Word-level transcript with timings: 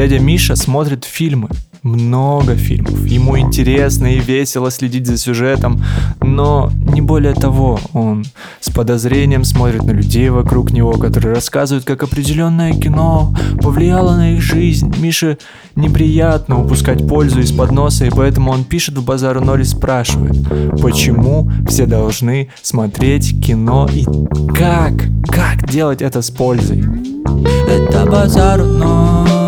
Дядя 0.00 0.18
Миша 0.18 0.56
смотрит 0.56 1.04
фильмы, 1.04 1.50
много 1.82 2.56
фильмов. 2.56 3.04
Ему 3.04 3.38
интересно 3.38 4.06
и 4.06 4.18
весело 4.18 4.70
следить 4.70 5.06
за 5.06 5.18
сюжетом, 5.18 5.84
но 6.22 6.72
не 6.74 7.02
более 7.02 7.34
того, 7.34 7.78
он 7.92 8.24
с 8.60 8.70
подозрением 8.70 9.44
смотрит 9.44 9.82
на 9.82 9.90
людей 9.90 10.30
вокруг 10.30 10.70
него, 10.70 10.92
которые 10.92 11.34
рассказывают, 11.34 11.84
как 11.84 12.02
определенное 12.02 12.72
кино 12.72 13.34
повлияло 13.60 14.16
на 14.16 14.36
их 14.36 14.40
жизнь. 14.40 14.90
Мише 14.96 15.36
неприятно 15.76 16.64
упускать 16.64 17.06
пользу 17.06 17.40
из-под 17.40 17.70
носа, 17.70 18.06
и 18.06 18.10
поэтому 18.10 18.52
он 18.52 18.64
пишет 18.64 18.96
в 18.96 19.04
Базару 19.04 19.44
Ноль 19.44 19.60
и 19.60 19.64
спрашивает, 19.64 20.34
почему 20.80 21.50
все 21.68 21.84
должны 21.84 22.48
смотреть 22.62 23.44
кино 23.44 23.86
и 23.92 24.06
как, 24.54 24.94
как 25.28 25.68
делать 25.68 26.00
это 26.00 26.22
с 26.22 26.30
пользой. 26.30 26.84
Это 27.68 28.06
Базар 28.06 28.64
Ноль, 28.64 29.39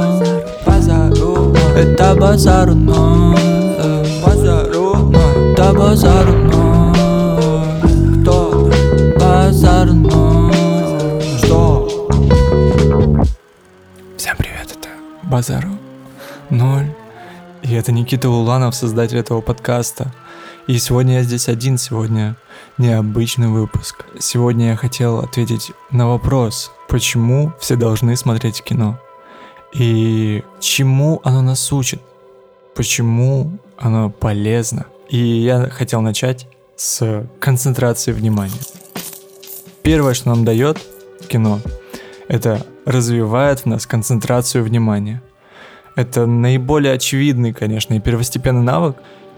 это 1.74 2.14
базар 2.14 2.74
ноль 2.74 3.36
Базару 4.24 4.94
ноль 5.10 5.52
Это 5.52 5.72
базар 5.72 6.32
ноль 6.32 8.22
Кто? 8.22 8.70
Базар 9.18 9.92
ноль 9.92 11.22
Что? 11.38 11.88
Всем 14.16 14.36
привет, 14.36 14.76
это 14.78 14.88
Базару 15.22 15.70
ноль. 16.50 16.92
И 17.62 17.74
это 17.74 17.92
Никита 17.92 18.28
Уланов, 18.28 18.74
создатель 18.74 19.18
этого 19.18 19.40
подкаста. 19.40 20.12
И 20.66 20.78
сегодня 20.78 21.14
я 21.14 21.22
здесь 21.22 21.48
один, 21.48 21.78
сегодня 21.78 22.36
необычный 22.76 23.48
выпуск. 23.48 24.04
Сегодня 24.18 24.70
я 24.70 24.76
хотел 24.76 25.20
ответить 25.20 25.72
на 25.90 26.08
вопрос, 26.08 26.70
почему 26.88 27.52
все 27.58 27.76
должны 27.76 28.16
смотреть 28.16 28.62
кино 28.62 28.98
и 29.72 30.42
чему 30.60 31.20
оно 31.24 31.42
нас 31.42 31.72
учит, 31.72 32.00
почему 32.74 33.58
оно 33.76 34.10
полезно. 34.10 34.86
И 35.08 35.18
я 35.18 35.68
хотел 35.68 36.00
начать 36.00 36.46
с 36.76 37.26
концентрации 37.40 38.12
внимания. 38.12 38.60
Первое, 39.82 40.14
что 40.14 40.28
нам 40.28 40.44
дает 40.44 40.78
кино, 41.28 41.60
это 42.28 42.64
развивает 42.84 43.60
в 43.60 43.66
нас 43.66 43.86
концентрацию 43.86 44.64
внимания. 44.64 45.22
Это 45.96 46.26
наиболее 46.26 46.94
очевидный, 46.94 47.52
конечно, 47.52 47.94
и 47.94 48.00
первостепенный 48.00 48.62
навык. 48.62 48.96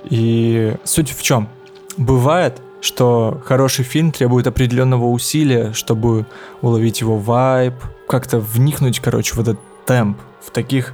И 0.08 0.76
суть 0.84 1.10
в 1.10 1.22
чем? 1.22 1.48
Бывает, 1.96 2.60
что 2.80 3.40
хороший 3.44 3.84
фильм 3.84 4.12
требует 4.12 4.46
определенного 4.46 5.06
усилия, 5.06 5.72
чтобы 5.72 6.26
уловить 6.60 7.00
его 7.00 7.16
вайб, 7.18 7.74
как-то 8.06 8.38
вникнуть, 8.38 9.00
короче, 9.00 9.34
в 9.34 9.40
этот 9.40 9.58
темп. 9.86 10.18
В 10.40 10.50
таких 10.50 10.92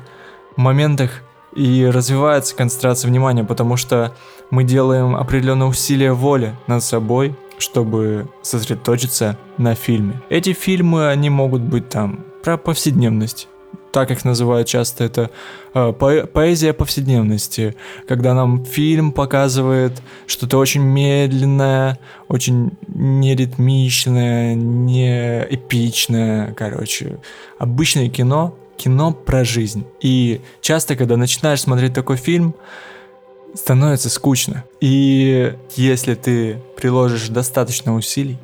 моментах 0.57 1.23
и 1.55 1.85
развивается 1.87 2.55
концентрация 2.55 3.09
внимания, 3.09 3.45
потому 3.45 3.77
что 3.77 4.15
мы 4.51 4.65
делаем 4.65 5.17
определенное 5.17 5.67
усилие 5.67 6.13
воли 6.13 6.55
над 6.67 6.83
собой, 6.83 7.35
чтобы 7.59 8.29
сосредоточиться 8.43 9.37
на 9.59 9.75
фильме. 9.75 10.21
Эти 10.31 10.53
фильмы, 10.53 11.09
они 11.09 11.31
могут 11.31 11.63
быть 11.63 11.89
там 11.89 12.25
про 12.43 12.57
повседневность, 12.57 13.49
так 13.93 14.11
их 14.11 14.25
называют 14.25 14.69
часто, 14.69 15.05
это 15.05 15.31
э, 15.75 15.93
по 15.93 16.27
поэзия 16.27 16.73
повседневности, 16.73 17.75
когда 18.07 18.35
нам 18.35 18.65
фильм 18.65 19.13
показывает 19.13 20.01
что-то 20.27 20.59
очень 20.59 20.83
медленное, 20.83 21.99
очень 22.29 22.73
неритмичное, 22.87 24.55
не 24.55 25.47
эпичное, 25.51 26.55
короче. 26.55 27.19
Обычное 27.59 28.09
кино 28.09 28.55
кино 28.81 29.13
про 29.13 29.45
жизнь. 29.45 29.85
И 30.01 30.41
часто, 30.61 30.97
когда 30.97 31.17
начинаешь 31.17 31.61
смотреть 31.61 31.93
такой 31.93 32.17
фильм, 32.17 32.55
становится 33.55 34.09
скучно. 34.09 34.65
И 34.81 35.55
если 35.77 36.15
ты 36.15 36.59
приложишь 36.77 37.29
достаточно 37.29 37.95
усилий, 37.95 38.39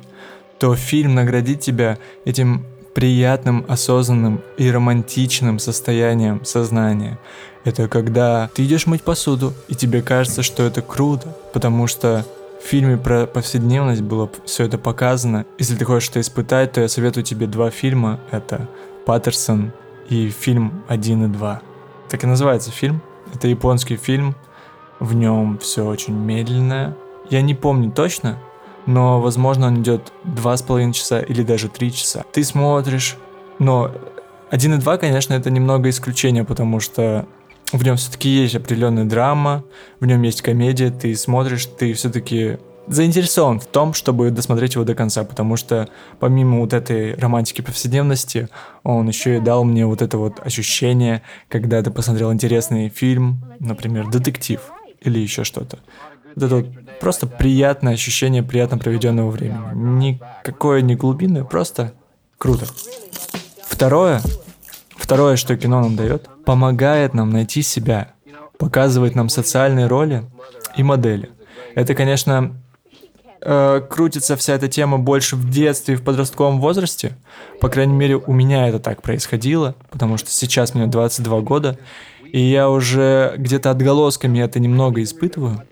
то 0.59 0.75
фильм 0.75 1.15
наградит 1.15 1.61
тебя 1.61 1.97
этим 2.25 2.65
приятным, 2.93 3.65
осознанным 3.67 4.41
и 4.57 4.71
романтичным 4.71 5.59
состоянием 5.59 6.43
сознания. 6.45 7.19
Это 7.63 7.87
когда 7.87 8.49
ты 8.53 8.65
идешь 8.65 8.87
мыть 8.87 9.03
посуду, 9.03 9.53
и 9.67 9.75
тебе 9.75 10.01
кажется, 10.01 10.41
что 10.41 10.63
это 10.63 10.81
круто, 10.81 11.35
потому 11.53 11.87
что 11.87 12.25
в 12.63 12.67
фильме 12.67 12.97
про 12.97 13.27
повседневность 13.27 14.01
было 14.01 14.29
все 14.45 14.65
это 14.65 14.77
показано. 14.77 15.45
Если 15.59 15.75
ты 15.75 15.85
хочешь 15.85 16.09
это 16.09 16.21
испытать, 16.21 16.73
то 16.73 16.81
я 16.81 16.87
советую 16.87 17.23
тебе 17.23 17.45
два 17.45 17.69
фильма. 17.69 18.19
Это 18.31 18.67
Паттерсон 19.05 19.73
и 20.09 20.29
фильм 20.29 20.83
1 20.87 21.25
и 21.25 21.27
2. 21.27 21.61
Так 22.09 22.23
и 22.23 22.27
называется 22.27 22.71
фильм. 22.71 23.01
Это 23.33 23.47
японский 23.47 23.97
фильм. 23.97 24.35
В 24.99 25.13
нем 25.13 25.59
все 25.59 25.85
очень 25.85 26.13
медленное. 26.13 26.95
Я 27.29 27.41
не 27.41 27.53
помню 27.53 27.91
точно, 27.91 28.39
но, 28.85 29.19
возможно, 29.19 29.67
он 29.67 29.81
идет 29.81 30.13
два 30.23 30.55
с 30.55 30.61
половиной 30.61 30.93
часа 30.93 31.19
или 31.19 31.43
даже 31.43 31.67
три 31.67 31.91
часа. 31.91 32.23
Ты 32.31 32.43
смотришь, 32.43 33.17
но 33.59 33.91
1 34.49 34.73
и 34.73 34.77
2, 34.77 34.97
конечно, 34.97 35.33
это 35.33 35.51
немного 35.51 35.89
исключение, 35.89 36.45
потому 36.45 36.79
что 36.79 37.27
в 37.73 37.83
нем 37.83 37.97
все-таки 37.97 38.29
есть 38.29 38.55
определенная 38.55 39.03
драма, 39.03 39.65
в 39.99 40.05
нем 40.05 40.21
есть 40.21 40.41
комедия, 40.41 40.89
ты 40.89 41.15
смотришь, 41.15 41.65
ты 41.65 41.93
все-таки 41.93 42.59
заинтересован 42.87 43.59
в 43.59 43.65
том, 43.65 43.93
чтобы 43.93 44.31
досмотреть 44.31 44.75
его 44.75 44.83
до 44.83 44.95
конца, 44.95 45.23
потому 45.23 45.57
что 45.57 45.89
помимо 46.19 46.59
вот 46.59 46.73
этой 46.73 47.15
романтики 47.15 47.61
повседневности, 47.61 48.49
он 48.83 49.07
еще 49.07 49.37
и 49.37 49.39
дал 49.39 49.63
мне 49.63 49.85
вот 49.85 50.01
это 50.01 50.17
вот 50.17 50.39
ощущение, 50.45 51.21
когда 51.49 51.81
ты 51.81 51.91
посмотрел 51.91 52.31
интересный 52.31 52.89
фильм, 52.89 53.43
например, 53.59 54.07
детектив 54.07 54.61
или 55.01 55.19
еще 55.19 55.43
что-то. 55.43 55.79
Это 56.35 56.47
вот 56.47 56.67
просто 56.99 57.27
приятное 57.27 57.93
ощущение 57.93 58.43
приятно 58.43 58.77
проведенного 58.77 59.31
времени. 59.31 59.73
Никакое 59.73 60.81
не 60.81 60.95
глубинное, 60.95 61.43
просто 61.43 61.93
круто. 62.37 62.65
Второе, 63.63 64.21
второе, 64.95 65.35
что 65.35 65.57
кино 65.57 65.81
нам 65.81 65.95
дает, 65.95 66.27
помогает 66.45 67.13
нам 67.13 67.31
найти 67.31 67.61
себя, 67.61 68.13
показывает 68.57 69.15
нам 69.15 69.29
социальные 69.29 69.87
роли 69.87 70.23
и 70.75 70.83
модели. 70.83 71.31
Это, 71.75 71.93
конечно, 71.93 72.55
э, 73.47 73.81
крутится 73.89 74.35
вся 74.35 74.53
эта 74.53 74.67
тема 74.67 74.99
больше 74.99 75.37
в 75.37 75.49
детстве 75.49 75.93
и 75.93 75.97
в 75.97 76.03
подростковом 76.03 76.59
возрасте. 76.59 77.17
По 77.61 77.69
крайней 77.69 77.95
мере, 77.95 78.17
у 78.17 78.33
меня 78.33 78.67
это 78.67 78.79
так 78.79 79.01
происходило, 79.01 79.75
потому 79.89 80.17
что 80.17 80.29
сейчас 80.29 80.75
мне 80.75 80.85
22 80.85 81.41
года, 81.41 81.79
и 82.25 82.41
я 82.41 82.69
уже 82.69 83.33
где-то 83.37 83.71
отголосками 83.71 84.39
это 84.39 84.59
немного 84.59 85.01
испытываю. 85.01 85.63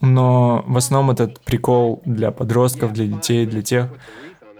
Но 0.00 0.64
в 0.66 0.76
основном 0.76 1.10
этот 1.10 1.40
прикол 1.40 2.00
для 2.04 2.30
подростков, 2.30 2.92
для 2.92 3.06
детей, 3.06 3.44
для 3.44 3.62
тех, 3.62 3.88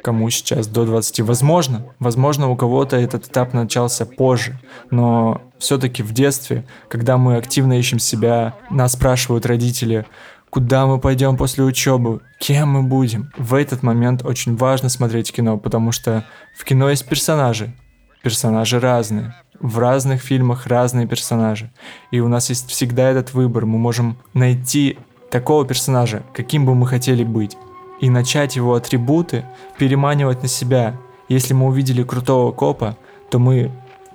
кому 0.02 0.28
сейчас 0.30 0.66
до 0.66 0.84
20. 0.84 1.20
Возможно, 1.20 1.86
возможно, 1.98 2.50
у 2.50 2.56
кого-то 2.56 2.96
этот 2.96 3.28
этап 3.28 3.54
начался 3.54 4.04
позже, 4.04 4.58
но 4.90 5.40
все-таки 5.58 6.02
в 6.02 6.12
детстве, 6.12 6.64
когда 6.88 7.16
мы 7.16 7.36
активно 7.36 7.78
ищем 7.78 7.98
себя, 7.98 8.56
нас 8.70 8.92
спрашивают 8.92 9.46
родители, 9.46 10.06
куда 10.50 10.86
мы 10.86 10.98
пойдем 10.98 11.36
после 11.36 11.64
учебы, 11.64 12.20
кем 12.38 12.70
мы 12.70 12.82
будем. 12.82 13.32
В 13.36 13.54
этот 13.54 13.82
момент 13.82 14.24
очень 14.24 14.56
важно 14.56 14.88
смотреть 14.88 15.32
кино, 15.32 15.58
потому 15.58 15.92
что 15.92 16.24
в 16.56 16.64
кино 16.64 16.90
есть 16.90 17.06
персонажи. 17.06 17.74
Персонажи 18.22 18.80
разные. 18.80 19.34
В 19.60 19.78
разных 19.78 20.22
фильмах 20.22 20.66
разные 20.66 21.06
персонажи. 21.06 21.70
И 22.10 22.20
у 22.20 22.28
нас 22.28 22.48
есть 22.48 22.68
всегда 22.70 23.10
этот 23.10 23.34
выбор. 23.34 23.66
Мы 23.66 23.78
можем 23.78 24.18
найти 24.34 24.98
такого 25.30 25.66
персонажа, 25.66 26.22
каким 26.32 26.64
бы 26.64 26.74
мы 26.74 26.86
хотели 26.86 27.24
быть. 27.24 27.56
И 28.00 28.10
начать 28.10 28.56
его 28.56 28.74
атрибуты 28.74 29.44
переманивать 29.78 30.42
на 30.42 30.48
себя. 30.48 30.96
Если 31.28 31.54
мы 31.54 31.66
увидели 31.66 32.02
крутого 32.02 32.52
копа, 32.52 32.96
то 33.30 33.38
мы 33.38 33.70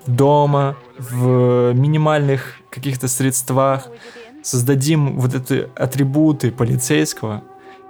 дома, 0.07 0.75
в 0.97 1.73
минимальных 1.73 2.59
каких-то 2.69 3.07
средствах, 3.07 3.87
создадим 4.43 5.19
вот 5.19 5.33
эти 5.33 5.69
атрибуты 5.75 6.51
полицейского 6.51 7.43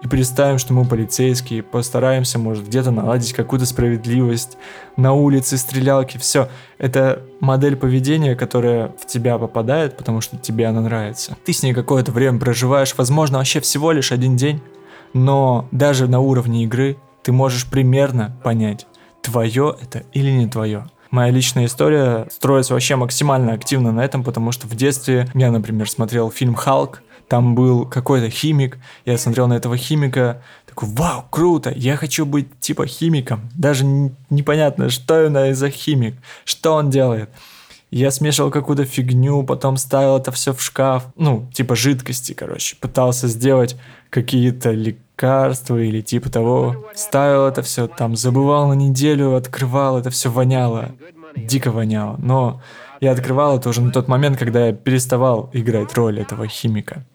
и 0.03 0.07
представим, 0.07 0.57
что 0.57 0.73
мы 0.73 0.85
полицейские, 0.85 1.63
постараемся, 1.63 2.37
может, 2.37 2.67
где-то 2.67 2.91
наладить 2.91 3.31
какую-то 3.31 3.65
справедливость, 3.65 4.57
на 4.97 5.13
улице 5.13 5.57
стрелялки, 5.57 6.17
все. 6.17 6.49
Это 6.77 7.23
модель 7.39 7.77
поведения, 7.77 8.35
которая 8.35 8.89
в 8.99 9.07
тебя 9.07 9.37
попадает, 9.37 9.95
потому 9.95 10.19
что 10.19 10.37
тебе 10.37 10.67
она 10.67 10.81
нравится. 10.81 11.37
Ты 11.45 11.53
с 11.53 11.63
ней 11.63 11.73
какое-то 11.73 12.11
время 12.11 12.37
проживаешь, 12.37 12.93
возможно, 12.97 13.37
вообще 13.37 13.61
всего 13.61 13.93
лишь 13.93 14.11
один 14.11 14.35
день, 14.35 14.61
но 15.13 15.69
даже 15.71 16.07
на 16.07 16.19
уровне 16.19 16.65
игры 16.65 16.97
ты 17.23 17.31
можешь 17.31 17.65
примерно 17.65 18.37
понять, 18.43 18.85
твое 19.21 19.73
это 19.81 20.03
или 20.11 20.31
не 20.31 20.47
твое 20.47 20.89
моя 21.13 21.31
личная 21.31 21.65
история 21.65 22.27
строится 22.31 22.73
вообще 22.73 22.95
максимально 22.95 23.53
активно 23.53 23.91
на 23.91 24.03
этом, 24.03 24.23
потому 24.23 24.51
что 24.51 24.67
в 24.67 24.75
детстве 24.75 25.29
я, 25.35 25.51
например, 25.51 25.87
смотрел 25.89 26.31
фильм 26.31 26.55
«Халк», 26.55 27.03
там 27.27 27.55
был 27.55 27.85
какой-то 27.85 28.29
химик, 28.29 28.79
я 29.05 29.17
смотрел 29.17 29.47
на 29.47 29.53
этого 29.53 29.77
химика, 29.77 30.41
такой, 30.65 30.89
вау, 30.89 31.23
круто, 31.29 31.71
я 31.75 31.95
хочу 31.97 32.25
быть 32.25 32.47
типа 32.59 32.87
химиком, 32.87 33.49
даже 33.55 33.85
непонятно, 34.29 34.89
что 34.89 35.15
это 35.15 35.53
за 35.53 35.69
химик, 35.69 36.15
что 36.45 36.73
он 36.73 36.89
делает. 36.89 37.29
Я 37.95 38.09
смешивал 38.09 38.49
какую-то 38.49 38.85
фигню, 38.85 39.43
потом 39.43 39.77
ставил 39.77 40.17
это 40.17 40.31
все 40.31 40.51
в 40.51 40.61
шкаф. 40.63 41.05
Ну, 41.15 41.47
типа 41.53 41.75
жидкости, 41.75 42.33
короче. 42.33 42.75
Пытался 42.77 43.27
сделать 43.27 43.75
какие-то 44.09 44.71
лекарства 44.71 45.77
или 45.77 46.01
типа 46.01 46.31
того. 46.31 46.87
Ставил 46.95 47.45
это 47.45 47.61
все 47.61 47.87
там, 47.87 48.15
забывал 48.15 48.69
на 48.69 48.73
неделю, 48.73 49.35
открывал, 49.35 49.99
это 49.99 50.09
все 50.09 50.31
воняло. 50.31 50.95
Дико 51.35 51.69
воняло. 51.69 52.15
Но 52.17 52.63
я 52.99 53.11
открывал 53.11 53.59
это 53.59 53.69
уже 53.69 53.81
на 53.81 53.91
тот 53.91 54.07
момент, 54.07 54.39
когда 54.39 54.65
я 54.65 54.73
переставал 54.73 55.51
играть 55.53 55.93
роль 55.93 56.19
этого 56.19 56.47
химика. 56.47 57.05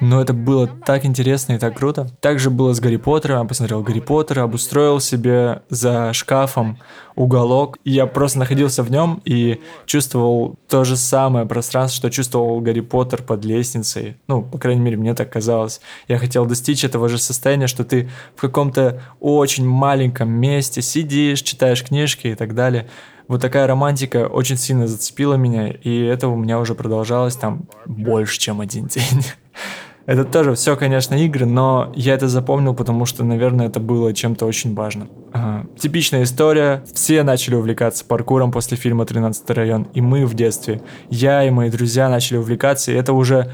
Но 0.00 0.20
это 0.20 0.32
было 0.32 0.66
так 0.66 1.04
интересно 1.04 1.54
и 1.54 1.58
так 1.58 1.76
круто. 1.76 2.08
Также 2.20 2.50
было 2.50 2.72
с 2.72 2.80
Гарри 2.80 2.96
Поттером. 2.96 3.42
Я 3.42 3.44
посмотрел 3.48 3.82
Гарри 3.82 4.00
Поттера, 4.00 4.42
обустроил 4.42 5.00
себе 5.00 5.62
за 5.68 6.12
шкафом 6.12 6.78
уголок. 7.16 7.78
И 7.84 7.90
я 7.90 8.06
просто 8.06 8.38
находился 8.38 8.82
в 8.82 8.90
нем 8.90 9.20
и 9.24 9.60
чувствовал 9.86 10.56
то 10.68 10.84
же 10.84 10.96
самое 10.96 11.46
пространство, 11.46 11.96
что 11.96 12.10
чувствовал 12.10 12.60
Гарри 12.60 12.80
Поттер 12.80 13.22
под 13.22 13.44
лестницей. 13.44 14.16
Ну, 14.28 14.42
по 14.42 14.58
крайней 14.58 14.82
мере, 14.82 14.96
мне 14.96 15.14
так 15.14 15.32
казалось. 15.32 15.80
Я 16.06 16.18
хотел 16.18 16.46
достичь 16.46 16.84
этого 16.84 17.08
же 17.08 17.18
состояния, 17.18 17.66
что 17.66 17.84
ты 17.84 18.08
в 18.36 18.40
каком-то 18.40 19.02
очень 19.18 19.66
маленьком 19.66 20.30
месте 20.30 20.80
сидишь, 20.80 21.42
читаешь 21.42 21.84
книжки 21.84 22.28
и 22.28 22.34
так 22.34 22.54
далее 22.54 22.88
вот 23.28 23.42
такая 23.42 23.66
романтика 23.66 24.26
очень 24.26 24.56
сильно 24.56 24.86
зацепила 24.86 25.34
меня, 25.34 25.68
и 25.68 26.00
это 26.00 26.28
у 26.28 26.36
меня 26.36 26.58
уже 26.58 26.74
продолжалось 26.74 27.36
там 27.36 27.68
больше, 27.84 28.38
чем 28.38 28.60
один 28.62 28.86
день. 28.86 29.04
Это 30.08 30.24
тоже 30.24 30.54
все, 30.54 30.74
конечно, 30.74 31.14
игры, 31.16 31.44
но 31.44 31.92
я 31.94 32.14
это 32.14 32.28
запомнил, 32.28 32.74
потому 32.74 33.04
что, 33.04 33.24
наверное, 33.24 33.68
это 33.68 33.78
было 33.78 34.14
чем-то 34.14 34.46
очень 34.46 34.74
важным. 34.74 35.10
Ага. 35.34 35.66
Типичная 35.78 36.22
история. 36.22 36.82
Все 36.94 37.22
начали 37.22 37.56
увлекаться 37.56 38.06
паркуром 38.06 38.50
после 38.50 38.78
фильма 38.78 39.04
«13 39.04 39.52
район», 39.52 39.86
и 39.92 40.00
мы 40.00 40.24
в 40.24 40.32
детстве. 40.32 40.80
Я 41.10 41.44
и 41.44 41.50
мои 41.50 41.68
друзья 41.68 42.08
начали 42.08 42.38
увлекаться, 42.38 42.90
и 42.90 42.94
это 42.94 43.12
уже 43.12 43.52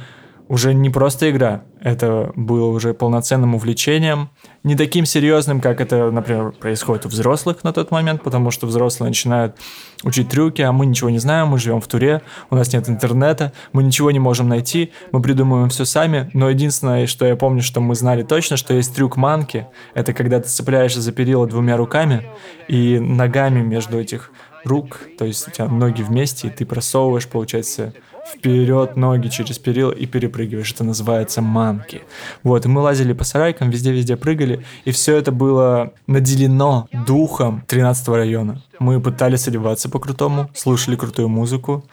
уже 0.49 0.75
не 0.75 0.91
просто 0.91 1.31
игра, 1.31 1.63
это 1.81 2.33
было 2.37 2.67
уже 2.67 2.93
полноценным 2.93 3.55
увлечением, 3.55 4.31
не 4.63 4.77
таким 4.77 5.07
серьезным, 5.07 5.61
как 5.61 5.81
это, 5.81 6.11
например, 6.11 6.53
происходит 6.53 7.07
у 7.07 7.09
взрослых 7.09 7.65
на 7.65 7.73
тот 7.73 7.91
момент, 7.91 8.23
потому 8.23 8.51
что 8.51 8.67
взрослые 8.67 9.09
начинают 9.09 9.57
учить 10.03 10.29
трюки, 10.29 10.61
а 10.61 10.73
мы 10.73 10.87
ничего 10.87 11.09
не 11.09 11.19
знаем, 11.19 11.49
мы 11.49 11.59
живем 11.59 11.81
в 11.81 11.87
туре, 11.87 12.21
у 12.51 12.57
нас 12.57 12.73
нет 12.73 12.89
интернета, 12.89 13.53
мы 13.73 13.83
ничего 13.83 14.11
не 14.11 14.19
можем 14.19 14.49
найти, 14.49 14.93
мы 15.13 15.23
придумываем 15.23 15.71
все 15.71 15.87
сами, 15.87 16.31
но 16.35 16.51
единственное, 16.51 17.07
что 17.07 17.25
я 17.27 17.37
помню, 17.37 17.63
что 17.63 17.81
мы 17.81 17.95
знали 17.95 18.23
точно, 18.23 18.57
что 18.57 18.75
есть 18.75 18.95
трюк 18.95 19.17
манки, 19.17 19.67
это 19.95 20.13
когда 20.13 20.41
ты 20.41 20.49
цепляешься 20.49 21.01
за 21.01 21.13
перила 21.13 21.47
двумя 21.47 21.77
руками 21.77 22.27
и 22.69 22.99
ногами 22.99 23.61
между 23.61 23.99
этих 23.99 24.31
рук, 24.65 25.01
то 25.19 25.25
есть 25.25 25.49
у 25.49 25.51
тебя 25.51 25.69
ноги 25.69 26.03
вместе, 26.03 26.49
и 26.49 26.51
ты 26.51 26.67
просовываешь, 26.67 27.29
получается, 27.29 27.95
вперед 28.27 28.97
ноги 28.97 29.29
через 29.29 29.59
перил 29.59 29.91
и 29.91 30.07
перепрыгиваешь. 30.07 30.73
Это 30.73 30.85
называется 30.85 31.43
манки. 31.43 32.03
Вот, 32.43 32.65
и 32.65 32.69
мы 32.69 32.81
лазили 32.81 33.13
по 33.13 33.25
сарайкам, 33.25 33.71
везде-везде 33.71 34.17
прыгали, 34.17 34.65
и 34.85 34.91
все 34.91 35.17
это 35.17 35.33
было 35.33 35.93
наделено 36.07 36.89
духом 37.07 37.65
13 37.67 38.09
района. 38.09 38.63
Мы 38.79 39.01
пытались 39.01 39.49
одеваться 39.49 39.89
по-крутому, 39.89 40.51
слушали 40.55 40.97
крутую 40.97 41.29
музыку, 41.29 41.85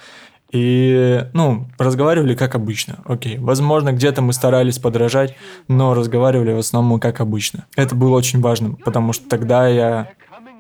и, 0.51 1.25
ну, 1.33 1.68
разговаривали 1.78 2.36
как 2.36 2.56
обычно. 2.56 3.00
Окей, 3.06 3.38
возможно, 3.38 3.94
где-то 3.94 4.22
мы 4.22 4.34
старались 4.34 4.80
подражать, 4.80 5.36
но 5.69 5.94
разговаривали 5.94 6.51
в 6.51 6.60
основном 6.60 7.00
как 7.00 7.22
обычно. 7.22 7.66
Это 7.75 7.95
было 7.95 8.18
очень 8.18 8.42
важным, 8.42 8.75
потому 8.75 9.13
что 9.13 9.30
тогда 9.30 9.68
я 9.68 10.12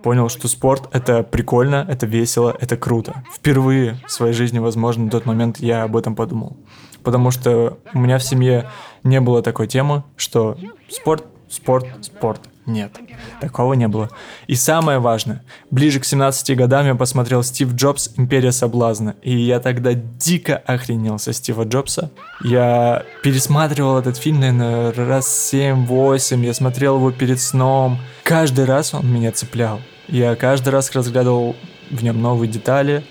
понял, 0.03 0.29
что 0.29 0.47
спорт— 0.47 0.89
это 0.91 1.23
прикольно, 1.23 1.85
это 1.87 2.05
весело, 2.05 2.55
это 2.59 2.77
круто. 2.77 3.23
Впервые 3.33 3.99
в 4.05 4.11
своей 4.11 4.33
жизни, 4.33 4.59
возможно, 4.59 5.05
на 5.05 5.11
тот 5.11 5.25
момент 5.25 5.59
я 5.59 5.83
об 5.83 5.95
этом 5.95 6.15
подумал. 6.15 6.57
Потому 7.03 7.31
что 7.31 7.77
у 7.93 7.99
меня 7.99 8.17
в 8.17 8.23
семье 8.23 8.69
не 9.03 9.19
было 9.19 9.41
такой 9.41 9.67
темы, 9.67 10.03
что 10.15 10.57
спорт, 10.89 11.25
спорт, 11.49 11.87
спорт. 12.01 12.50
Нет, 12.65 12.91
такого 13.39 13.73
не 13.73 13.87
было. 13.87 14.09
И 14.47 14.55
самое 14.55 14.99
важное, 14.99 15.43
ближе 15.71 15.99
к 15.99 16.05
17 16.05 16.55
годам 16.55 16.85
я 16.85 16.95
посмотрел 16.95 17.43
Стив 17.43 17.73
Джобс 17.73 18.11
«Империя 18.17 18.51
соблазна», 18.51 19.15
и 19.23 19.35
я 19.35 19.59
тогда 19.59 19.93
дико 19.93 20.57
охренел 20.57 21.17
со 21.17 21.33
Стива 21.33 21.63
Джобса. 21.63 22.11
Я 22.43 23.03
пересматривал 23.23 23.97
этот 23.97 24.17
фильм, 24.17 24.41
наверное, 24.41 24.93
раз 24.93 25.51
7-8, 25.53 26.45
я 26.45 26.53
смотрел 26.53 26.97
его 26.97 27.11
перед 27.11 27.41
сном. 27.41 27.99
Каждый 28.23 28.65
раз 28.65 28.93
он 28.93 29.11
меня 29.11 29.31
цеплял. 29.31 29.81
Я 30.07 30.35
каждый 30.35 30.69
раз 30.69 30.91
разглядывал 30.91 31.55
в 31.89 32.03
нем 32.03 32.21
новые 32.21 32.49
детали 32.49 33.03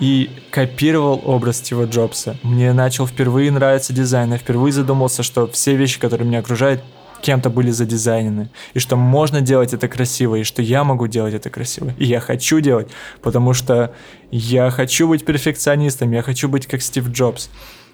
и 0.00 0.30
копировал 0.50 1.22
образ 1.24 1.58
Стива 1.58 1.84
Джобса. 1.84 2.36
Мне 2.42 2.72
начал 2.72 3.06
впервые 3.06 3.50
нравиться 3.50 3.92
дизайн, 3.92 4.32
я 4.32 4.38
впервые 4.38 4.72
задумался, 4.72 5.22
что 5.22 5.46
все 5.46 5.76
вещи, 5.76 5.98
которые 6.00 6.26
меня 6.26 6.40
окружают, 6.40 6.82
кем-то 7.22 7.48
были 7.48 7.70
задизайнены, 7.70 8.50
и 8.74 8.78
что 8.78 8.96
можно 8.96 9.40
делать 9.40 9.72
это 9.72 9.88
красиво, 9.88 10.34
и 10.36 10.42
что 10.42 10.60
я 10.60 10.84
могу 10.84 11.06
делать 11.06 11.32
это 11.32 11.48
красиво, 11.48 11.94
и 11.96 12.04
я 12.04 12.20
хочу 12.20 12.60
делать, 12.60 12.88
потому 13.22 13.54
что 13.54 13.94
я 14.30 14.70
хочу 14.70 15.08
быть 15.08 15.24
перфекционистом, 15.24 16.10
я 16.12 16.22
хочу 16.22 16.48
быть 16.48 16.66
как 16.66 16.82
Стив 16.82 17.08
Джобс. 17.08 17.48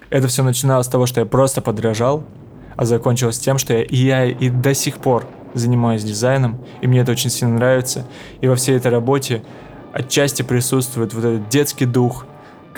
Это 0.09 0.27
все 0.27 0.43
начиналось 0.43 0.87
с 0.87 0.89
того, 0.89 1.05
что 1.05 1.21
я 1.21 1.25
просто 1.25 1.61
подражал, 1.61 2.25
а 2.75 2.85
закончилось 2.85 3.39
тем, 3.39 3.57
что 3.57 3.73
я 3.73 3.83
и 3.83 3.95
я 3.95 4.25
и 4.25 4.49
до 4.49 4.73
сих 4.73 4.97
пор 4.97 5.27
занимаюсь 5.53 6.03
дизайном, 6.03 6.59
и 6.81 6.87
мне 6.87 7.01
это 7.01 7.11
очень 7.11 7.29
сильно 7.29 7.55
нравится. 7.55 8.05
И 8.41 8.47
во 8.47 8.55
всей 8.55 8.75
этой 8.75 8.91
работе 8.91 9.43
отчасти 9.93 10.41
присутствует 10.41 11.13
вот 11.13 11.23
этот 11.23 11.49
детский 11.49 11.85
дух, 11.85 12.25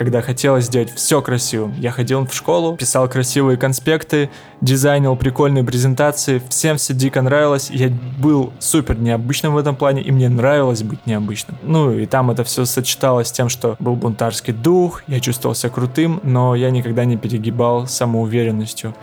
когда 0.02 0.24
хотелось 0.24 0.66
сделать 0.66 0.92
все 0.96 1.22
красивым. 1.22 1.76
Я 1.78 1.92
ходил 1.92 2.26
в 2.26 2.34
школу, 2.34 2.76
писал 2.76 3.08
красивые 3.08 3.56
конспекты, 3.56 4.32
дизайнил 4.60 5.16
прикольные 5.16 5.64
презентации, 5.64 6.42
всем 6.50 6.78
все 6.78 6.96
дико 6.96 7.22
нравилось. 7.22 7.70
Я 7.70 7.92
был 8.18 8.52
супер 8.58 8.98
необычным 8.98 9.54
в 9.54 9.58
этом 9.60 9.76
плане, 9.76 10.02
и 10.02 10.12
мне 10.12 10.28
нравилось 10.28 10.82
быть 10.82 11.06
необычным. 11.06 11.56
Ну 11.62 11.92
и 11.92 12.08
там 12.08 12.32
это 12.32 12.44
все 12.44 12.66
сочеталось 12.66 13.28
с 13.28 13.32
тем, 13.32 13.48
что 13.48 13.76
был 13.78 13.96
бунтарский 13.96 14.54
дух, 14.54 15.04
я 15.06 15.20
чувствовал 15.20 15.54
себя 15.54 15.70
крутым, 15.70 16.20
но 16.24 16.56
я 16.56 16.72
никогда 16.72 17.06
не 17.06 17.16
перегибал 17.16 17.86
самоуверенностью. 17.86 18.96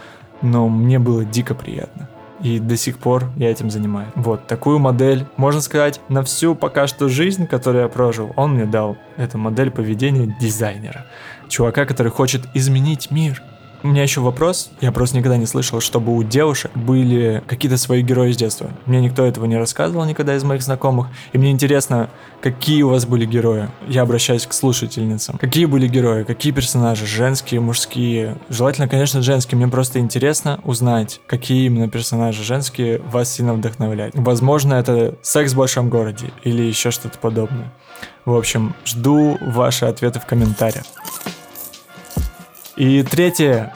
Но 0.43 0.69
мне 0.69 0.99
было 0.99 1.25
дико 1.25 1.55
приятно 1.55 2.09
и 2.41 2.59
до 2.59 2.77
сих 2.77 2.99
пор 2.99 3.31
я 3.37 3.51
этим 3.51 3.71
занимаюсь. 3.71 4.11
Вот 4.15 4.47
такую 4.47 4.79
модель, 4.79 5.27
можно 5.37 5.61
сказать, 5.61 6.01
на 6.09 6.23
всю 6.23 6.55
пока 6.55 6.87
что 6.87 7.09
жизнь, 7.09 7.47
которую 7.47 7.83
я 7.83 7.89
прожил, 7.89 8.33
он 8.37 8.55
мне 8.55 8.65
дал. 8.65 8.97
Это 9.17 9.39
модель 9.39 9.71
поведения 9.71 10.35
дизайнера. 10.41 11.07
Чувака, 11.49 11.87
который 11.87 12.13
хочет 12.13 12.43
изменить 12.55 13.11
мир. 13.11 13.43
У 13.83 13.89
меня 13.89 14.03
еще 14.03 14.21
вопрос. 14.21 14.71
Я 14.81 14.91
просто 14.91 15.17
никогда 15.17 15.37
не 15.37 15.47
слышал, 15.47 15.81
чтобы 15.81 16.17
у 16.17 16.23
девушек 16.25 16.73
были 16.75 17.43
какие-то 17.47 17.79
свои 17.79 18.03
герои 18.03 18.33
с 18.33 18.37
детства. 18.37 18.71
Мне 18.87 19.01
никто 19.01 19.25
этого 19.25 19.45
не 19.45 19.57
рассказывал 19.57 20.05
никогда 20.05 20.35
из 20.35 20.43
моих 20.43 20.63
знакомых. 20.63 21.07
И 21.33 21.39
мне 21.39 21.53
интересно, 21.53 22.11
какие 22.41 22.83
у 22.83 22.89
вас 22.89 23.07
были 23.07 23.25
герои. 23.25 23.69
Я 23.87 24.03
обращаюсь 24.03 24.47
к 24.47 24.53
слушательницам. 24.53 25.39
Какие 25.39 25.67
были 25.67 25.87
герои, 25.87 26.25
какие 26.25 26.53
персонажи, 26.53 27.07
женские, 27.07 27.61
мужские. 27.61 28.37
Желательно, 28.49 28.89
конечно, 28.89 29.23
женские. 29.23 29.57
Мне 29.59 29.69
просто 29.69 30.01
интересно 30.01 30.59
узнать, 30.65 31.21
какие 31.29 31.67
именно 31.67 31.89
персонажи 31.89 32.43
женские 32.43 32.99
вас 32.99 33.33
сильно 33.33 33.55
вдохновляют. 33.55 34.15
Возможно, 34.17 34.75
это 34.75 35.15
секс 35.23 35.53
в 35.53 35.57
большом 35.57 35.89
городе 35.89 36.33
или 36.43 36.63
еще 36.63 36.91
что-то 36.91 37.19
подобное. 37.19 37.73
В 38.25 38.35
общем, 38.35 38.75
жду 38.85 39.39
ваши 39.41 39.85
ответы 39.85 40.19
в 40.19 40.27
комментариях. 40.27 40.85
И 42.79 43.03
третье, 43.03 43.75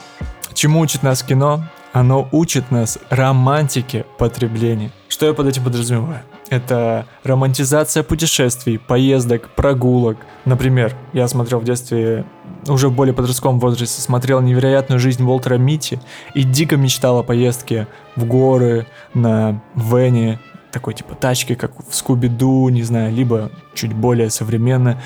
чему 0.53 0.79
учит 0.79 1.03
нас 1.03 1.23
кино? 1.23 1.65
Оно 1.91 2.29
учит 2.31 2.71
нас 2.71 2.97
романтике 3.09 4.05
потребления. 4.17 4.91
Что 5.09 5.25
я 5.25 5.33
под 5.33 5.47
этим 5.47 5.65
подразумеваю? 5.65 6.21
Это 6.49 7.05
романтизация 7.25 8.03
путешествий, 8.03 8.79
поездок, 8.79 9.49
прогулок. 9.57 10.19
Например, 10.45 10.95
я 11.11 11.27
смотрел 11.27 11.59
в 11.59 11.65
детстве, 11.65 12.23
уже 12.65 12.87
в 12.87 12.95
более 12.95 13.13
подростковом 13.13 13.59
возрасте, 13.59 14.01
смотрел 14.01 14.39
«Невероятную 14.39 14.99
жизнь 14.99 15.21
Уолтера 15.21 15.57
Митти» 15.57 15.99
и 16.33 16.43
дико 16.43 16.77
мечтал 16.77 17.19
о 17.19 17.23
поездке 17.23 17.89
в 18.15 18.23
горы, 18.23 18.87
на 19.13 19.61
Вене, 19.75 20.39
такой 20.71 20.93
типа 20.93 21.15
тачки, 21.15 21.55
как 21.55 21.73
в 21.77 21.93
Скуби-Ду, 21.93 22.69
не 22.69 22.83
знаю, 22.83 23.13
либо 23.13 23.51
чуть 23.73 23.91
более 23.91 24.29
современно 24.29 24.97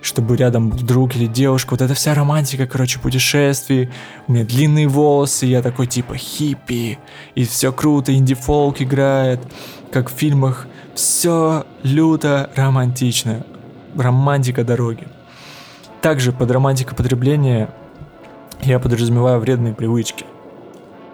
чтобы 0.00 0.36
рядом 0.36 0.70
был 0.70 0.78
друг 0.78 1.16
или 1.16 1.26
девушка. 1.26 1.72
Вот 1.72 1.82
эта 1.82 1.94
вся 1.94 2.14
романтика, 2.14 2.66
короче, 2.66 2.98
путешествий. 2.98 3.90
У 4.26 4.32
меня 4.32 4.44
длинные 4.44 4.88
волосы, 4.88 5.46
я 5.46 5.62
такой 5.62 5.86
типа 5.86 6.16
хиппи. 6.16 6.98
И 7.34 7.44
все 7.44 7.72
круто, 7.72 8.14
инди-фолк 8.14 8.80
играет, 8.80 9.40
как 9.90 10.10
в 10.10 10.14
фильмах. 10.14 10.66
Все 10.94 11.64
люто 11.82 12.50
романтично. 12.54 13.44
Романтика 13.96 14.64
дороги. 14.64 15.08
Также 16.02 16.32
под 16.32 16.50
романтика 16.50 16.94
потребления 16.94 17.70
я 18.62 18.78
подразумеваю 18.78 19.40
вредные 19.40 19.74
привычки. 19.74 20.24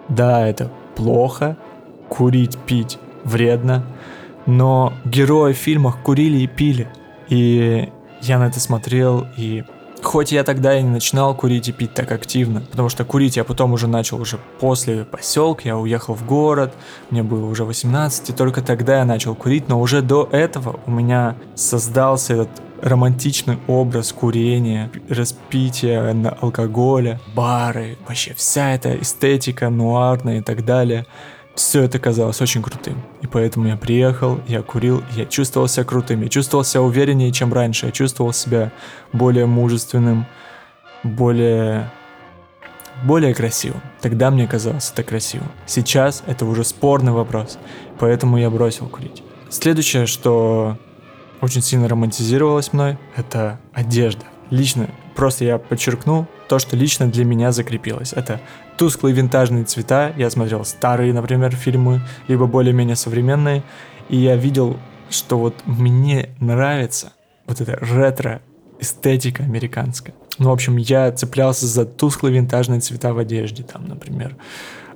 Да, 0.09 0.47
это 0.47 0.71
плохо, 0.95 1.57
курить, 2.09 2.57
пить 2.57 2.99
вредно, 3.23 3.85
но 4.45 4.93
герои 5.05 5.53
в 5.53 5.57
фильмах 5.57 6.01
курили 6.03 6.37
и 6.37 6.47
пили. 6.47 6.87
И 7.29 7.89
я 8.23 8.39
на 8.39 8.47
это 8.47 8.59
смотрел 8.59 9.27
и 9.37 9.63
хоть 10.01 10.31
я 10.31 10.43
тогда 10.43 10.77
и 10.77 10.83
не 10.83 10.89
начинал 10.89 11.33
курить 11.35 11.69
и 11.69 11.71
пить 11.71 11.93
так 11.93 12.11
активно, 12.11 12.61
потому 12.61 12.89
что 12.89 13.05
курить 13.05 13.37
я 13.37 13.43
потом 13.43 13.73
уже 13.73 13.87
начал 13.87 14.19
уже 14.19 14.37
после 14.59 15.05
поселка, 15.05 15.61
я 15.65 15.77
уехал 15.77 16.13
в 16.13 16.25
город, 16.25 16.73
мне 17.09 17.23
было 17.23 17.45
уже 17.45 17.63
18, 17.63 18.29
и 18.29 18.33
только 18.33 18.61
тогда 18.61 18.99
я 18.99 19.05
начал 19.05 19.35
курить, 19.35 19.69
но 19.69 19.79
уже 19.79 20.01
до 20.01 20.27
этого 20.31 20.79
у 20.85 20.91
меня 20.91 21.35
создался 21.55 22.33
этот 22.33 22.49
романтичный 22.81 23.59
образ 23.67 24.11
курения, 24.11 24.91
распития 25.07 26.13
алкоголя, 26.41 27.19
бары, 27.33 27.97
вообще 28.05 28.33
вся 28.33 28.73
эта 28.73 29.01
эстетика 29.01 29.69
нуарная 29.69 30.39
и 30.39 30.41
так 30.41 30.65
далее. 30.65 31.05
Все 31.55 31.83
это 31.83 31.99
казалось 31.99 32.41
очень 32.41 32.63
крутым. 32.63 33.01
И 33.21 33.27
поэтому 33.27 33.67
я 33.67 33.77
приехал, 33.77 34.39
я 34.47 34.61
курил, 34.63 35.03
я 35.15 35.25
чувствовал 35.25 35.67
себя 35.67 35.83
крутым, 35.83 36.23
я 36.23 36.29
чувствовал 36.29 36.63
себя 36.63 36.81
увереннее, 36.81 37.31
чем 37.31 37.53
раньше, 37.53 37.87
я 37.87 37.91
чувствовал 37.91 38.33
себя 38.33 38.71
более 39.11 39.45
мужественным, 39.45 40.25
более 41.03 41.91
более 43.03 43.33
красивым. 43.33 43.81
Тогда 44.01 44.31
мне 44.31 44.47
казалось 44.47 44.91
это 44.91 45.03
красивым. 45.03 45.51
Сейчас 45.65 46.23
это 46.25 46.45
уже 46.45 46.63
спорный 46.63 47.11
вопрос, 47.11 47.57
поэтому 47.99 48.37
я 48.37 48.49
бросил 48.49 48.87
курить. 48.87 49.23
Следующее, 49.49 50.05
что 50.05 50.77
очень 51.41 51.61
сильно 51.61 51.87
романтизировалось 51.87 52.71
мной, 52.71 52.97
это 53.15 53.59
одежда. 53.73 54.23
Лично, 54.49 54.87
просто 55.15 55.45
я 55.45 55.57
подчеркну 55.57 56.27
то, 56.47 56.59
что 56.59 56.75
лично 56.75 57.07
для 57.07 57.25
меня 57.25 57.51
закрепилось. 57.51 58.13
Это 58.13 58.41
тусклые 58.77 59.15
винтажные 59.15 59.63
цвета. 59.65 60.13
Я 60.17 60.29
смотрел 60.29 60.65
старые, 60.65 61.13
например, 61.13 61.55
фильмы, 61.55 62.01
либо 62.27 62.45
более-менее 62.45 62.95
современные. 62.95 63.63
И 64.09 64.17
я 64.17 64.35
видел, 64.35 64.77
что 65.09 65.37
вот 65.37 65.55
мне 65.65 66.29
нравится 66.39 67.13
вот 67.45 67.61
эта 67.61 67.77
ретро 67.81 68.41
эстетика 68.79 69.43
американская. 69.43 70.15
Ну, 70.39 70.49
в 70.49 70.53
общем, 70.53 70.77
я 70.77 71.11
цеплялся 71.11 71.67
за 71.67 71.85
тусклые 71.85 72.33
винтажные 72.35 72.79
цвета 72.79 73.13
в 73.13 73.19
одежде, 73.19 73.63
там, 73.63 73.87
например, 73.87 74.35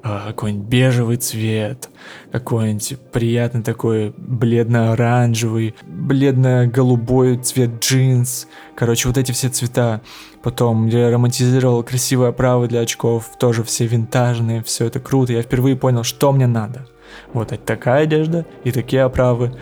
а, 0.03 0.27
какой-нибудь 0.27 0.67
бежевый 0.67 1.17
цвет, 1.17 1.89
какой-нибудь 2.31 2.97
приятный 3.11 3.63
такой 3.63 4.13
бледно-оранжевый, 4.17 5.75
бледно-голубой 5.85 7.37
цвет 7.37 7.79
джинс. 7.79 8.47
Короче, 8.75 9.07
вот 9.07 9.17
эти 9.17 9.31
все 9.31 9.49
цвета. 9.49 10.01
Потом 10.43 10.87
я 10.87 11.09
романтизировал 11.09 11.83
красивые 11.83 12.29
оправы 12.29 12.67
для 12.67 12.81
очков, 12.81 13.31
тоже 13.39 13.63
все 13.63 13.85
винтажные, 13.87 14.63
все 14.63 14.85
это 14.85 14.99
круто. 14.99 15.33
Я 15.33 15.41
впервые 15.41 15.75
понял, 15.75 16.03
что 16.03 16.31
мне 16.31 16.47
надо. 16.47 16.87
Вот 17.33 17.53
такая 17.65 18.03
одежда 18.03 18.45
и 18.63 18.71
такие 18.71 19.03
оправы. 19.03 19.57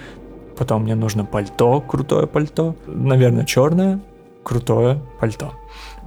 Потом 0.57 0.83
мне 0.83 0.95
нужно 0.95 1.25
пальто, 1.25 1.81
крутое 1.81 2.27
пальто. 2.27 2.75
Наверное, 2.87 3.45
черное, 3.45 3.99
крутое 4.43 5.01
пальто. 5.19 5.53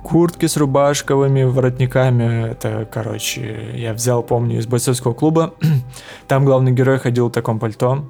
Куртки 0.02 0.46
с 0.46 0.56
рубашковыми 0.56 1.42
воротниками, 1.42 2.50
это, 2.50 2.88
короче, 2.90 3.72
я 3.74 3.92
взял, 3.92 4.22
помню, 4.22 4.58
из 4.58 4.66
бойцовского 4.66 5.12
клуба. 5.12 5.54
Там 6.28 6.44
главный 6.44 6.72
герой 6.72 6.98
ходил 6.98 7.28
в 7.28 7.32
таком 7.32 7.58
пальто, 7.58 8.04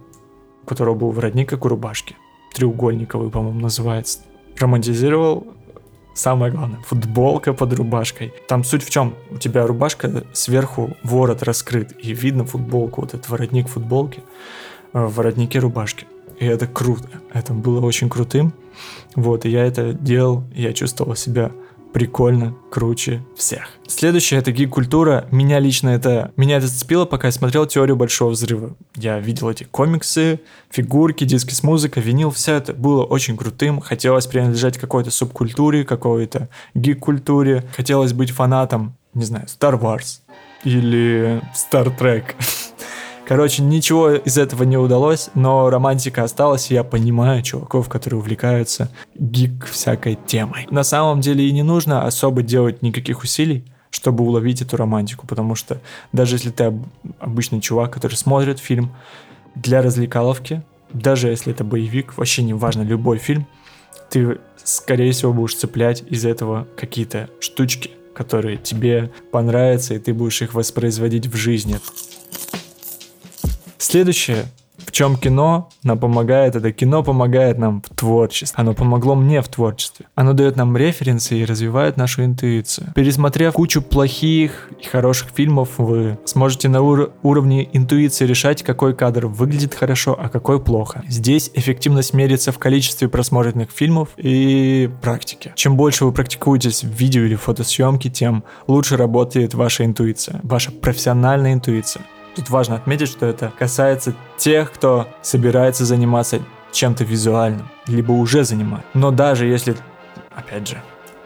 у 0.63 0.67
которого 0.67 0.95
был 0.95 1.11
воротник, 1.11 1.49
как 1.49 1.65
у 1.65 1.69
рубашки. 1.69 2.17
Треугольниковый, 2.55 3.31
по-моему, 3.31 3.61
называется. 3.61 4.21
Романтизировал 4.59 5.47
Самое 6.19 6.51
главное, 6.51 6.81
футболка 6.81 7.53
под 7.53 7.75
рубашкой. 7.75 8.35
Там 8.49 8.65
суть 8.65 8.83
в 8.83 8.91
чем? 8.91 9.15
У 9.31 9.37
тебя 9.37 9.65
рубашка 9.69 10.25
сверху 10.33 10.97
ворот 11.05 11.45
раскрыт, 11.45 11.95
и 12.03 12.13
видно 12.13 12.45
футболку, 12.45 13.03
вот 13.03 13.15
этот 13.15 13.29
воротник 13.29 13.69
футболки, 13.69 14.25
э, 14.95 15.05
в 15.05 15.15
воротнике 15.15 15.61
рубашки. 15.61 16.09
И 16.41 16.45
это 16.45 16.67
круто. 16.67 17.09
Это 17.33 17.53
было 17.55 17.87
очень 17.87 18.09
крутым. 18.09 18.53
Вот, 19.15 19.45
и 19.45 19.49
я 19.49 19.65
это 19.65 19.93
делал, 19.93 20.43
я 20.57 20.73
чувствовал 20.73 21.15
себя 21.15 21.53
прикольно, 21.99 22.55
круче 22.71 23.25
всех. 23.37 23.71
Следующее 23.89 24.39
это 24.39 24.53
гик-культура. 24.53 25.27
Меня 25.33 25.59
лично 25.59 25.89
это... 25.89 26.31
Меня 26.37 26.59
это 26.59 26.69
зацепило, 26.69 27.07
пока 27.07 27.27
я 27.27 27.33
смотрел 27.33 27.67
«Теорию 27.67 27.97
большого 27.97 28.31
взрыва». 28.31 28.77
Я 28.95 29.19
видел 29.19 29.51
эти 29.51 29.65
комиксы, 29.65 30.41
фигурки, 30.71 31.25
диски 31.25 31.55
с 31.55 31.65
музыкой, 31.65 32.05
винил. 32.05 32.31
Все 32.31 32.55
это 32.55 32.73
было 32.73 33.03
очень 33.03 33.37
крутым. 33.37 33.81
Хотелось 33.81 34.29
принадлежать 34.29 34.79
какой-то 34.79 35.11
субкультуре, 35.11 35.85
какой-то 35.85 36.49
гик-культуре. 36.75 37.65
Хотелось 37.77 38.13
быть 38.13 38.31
фанатом, 38.31 38.95
не 39.15 39.25
знаю, 39.25 39.47
Star 39.47 39.77
Wars 39.77 40.21
или 40.63 41.43
Star 41.53 41.93
Trek. 41.99 42.37
Короче, 43.29 43.63
ничего 43.63 44.13
из 44.13 44.39
этого 44.39 44.63
не 44.63 44.79
удалось, 44.79 45.29
но 45.35 45.69
романтика 45.69 46.25
осталась, 46.25 46.71
и 46.71 46.75
я 46.75 46.83
понимаю 46.83 47.43
чуваков, 47.43 47.87
которые 47.91 48.21
увлекаются 48.21 48.91
гик 49.15 49.67
всякой 49.67 50.19
темой. 50.27 50.67
На 50.71 50.83
самом 50.83 51.21
деле 51.21 51.47
и 51.47 51.53
не 51.53 51.63
нужно 51.63 52.07
особо 52.07 52.41
делать 52.41 52.81
никаких 52.81 53.23
усилий, 53.23 53.67
чтобы 53.91 54.25
уловить 54.25 54.63
эту 54.63 54.79
романтику, 54.79 55.27
потому 55.27 55.57
что 55.57 55.79
даже 56.11 56.37
если 56.37 56.49
ты 56.49 56.73
обычный 57.19 57.61
чувак, 57.61 57.93
который 57.93 58.15
смотрит 58.15 58.61
фильм 58.61 58.93
для 59.55 59.83
развлекаловки, 59.83 60.63
даже 60.95 61.29
если 61.29 61.53
это 61.53 61.65
боевик, 61.65 62.17
вообще 62.17 62.43
не 62.43 62.55
важно, 62.55 62.81
любой 62.81 63.19
фильм, 63.19 63.47
ты, 64.09 64.39
скорее 64.65 65.13
всего, 65.13 65.35
будешь 65.35 65.55
цеплять 65.55 66.03
из 66.09 66.25
этого 66.25 66.67
какие-то 66.79 67.29
штучки, 67.41 67.91
которые 68.15 68.57
тебе 68.57 69.13
понравятся, 69.31 69.93
и 69.93 69.99
ты 69.99 70.15
будешь 70.15 70.41
их 70.41 70.55
воспроизводить 70.55 71.27
в 71.27 71.37
жизни. 71.37 71.79
Следующее, 73.79 74.47
в 74.79 74.93
чем 74.93 75.17
кино 75.17 75.71
нам 75.83 75.99
помогает, 75.99 76.55
это 76.57 76.73
кино 76.73 77.03
помогает 77.03 77.59
нам 77.59 77.83
в 77.83 77.95
творчестве. 77.95 78.55
Оно 78.57 78.75
помогло 78.75 79.15
мне 79.15 79.43
в 79.43 79.49
творчестве. 79.49 80.07
Оно 80.15 80.33
дает 80.33 80.57
нам 80.57 80.77
референсы 80.77 81.39
и 81.39 81.45
развивает 81.45 81.97
нашу 81.97 82.25
интуицию. 82.25 82.93
Пересмотрев 82.95 83.55
кучу 83.55 83.83
плохих 83.83 84.71
и 84.81 84.87
хороших 84.87 85.31
фильмов, 85.35 85.71
вы 85.79 86.19
сможете 86.25 86.69
на 86.69 86.81
ур- 86.81 87.13
уровне 87.23 87.69
интуиции 87.73 88.25
решать, 88.25 88.63
какой 88.63 88.95
кадр 88.95 89.27
выглядит 89.27 89.75
хорошо, 89.75 90.17
а 90.19 90.29
какой 90.29 90.63
плохо. 90.63 91.03
Здесь 91.09 91.51
эффективность 91.55 92.15
мерится 92.15 92.53
в 92.53 92.59
количестве 92.59 93.09
просмотренных 93.09 93.71
фильмов 93.71 94.11
и 94.17 94.91
практике. 95.03 95.53
Чем 95.57 95.77
больше 95.77 96.05
вы 96.05 96.13
практикуетесь 96.13 96.85
в 96.85 96.89
видео 96.89 97.23
или 97.23 97.35
фотосъемке, 97.35 98.11
тем 98.11 98.45
лучше 98.67 98.97
работает 98.97 99.55
ваша 99.55 99.85
интуиция, 99.85 100.41
ваша 100.45 100.71
профессиональная 100.71 101.53
интуиция. 101.53 102.05
Тут 102.39 102.51
важно 102.51 102.77
отметить, 102.77 103.09
что 103.09 103.27
это 103.27 103.53
касается 103.59 104.15
тех, 104.37 104.71
кто 104.71 105.09
собирается 105.23 105.85
заниматься 105.85 106.41
чем-то 106.71 107.03
визуальным, 107.03 107.69
либо 107.89 108.13
уже 108.13 108.45
занимает. 108.45 108.85
Но 108.95 109.11
даже 109.11 109.47
если, 109.47 109.75
опять 110.33 110.69
же, 110.69 110.81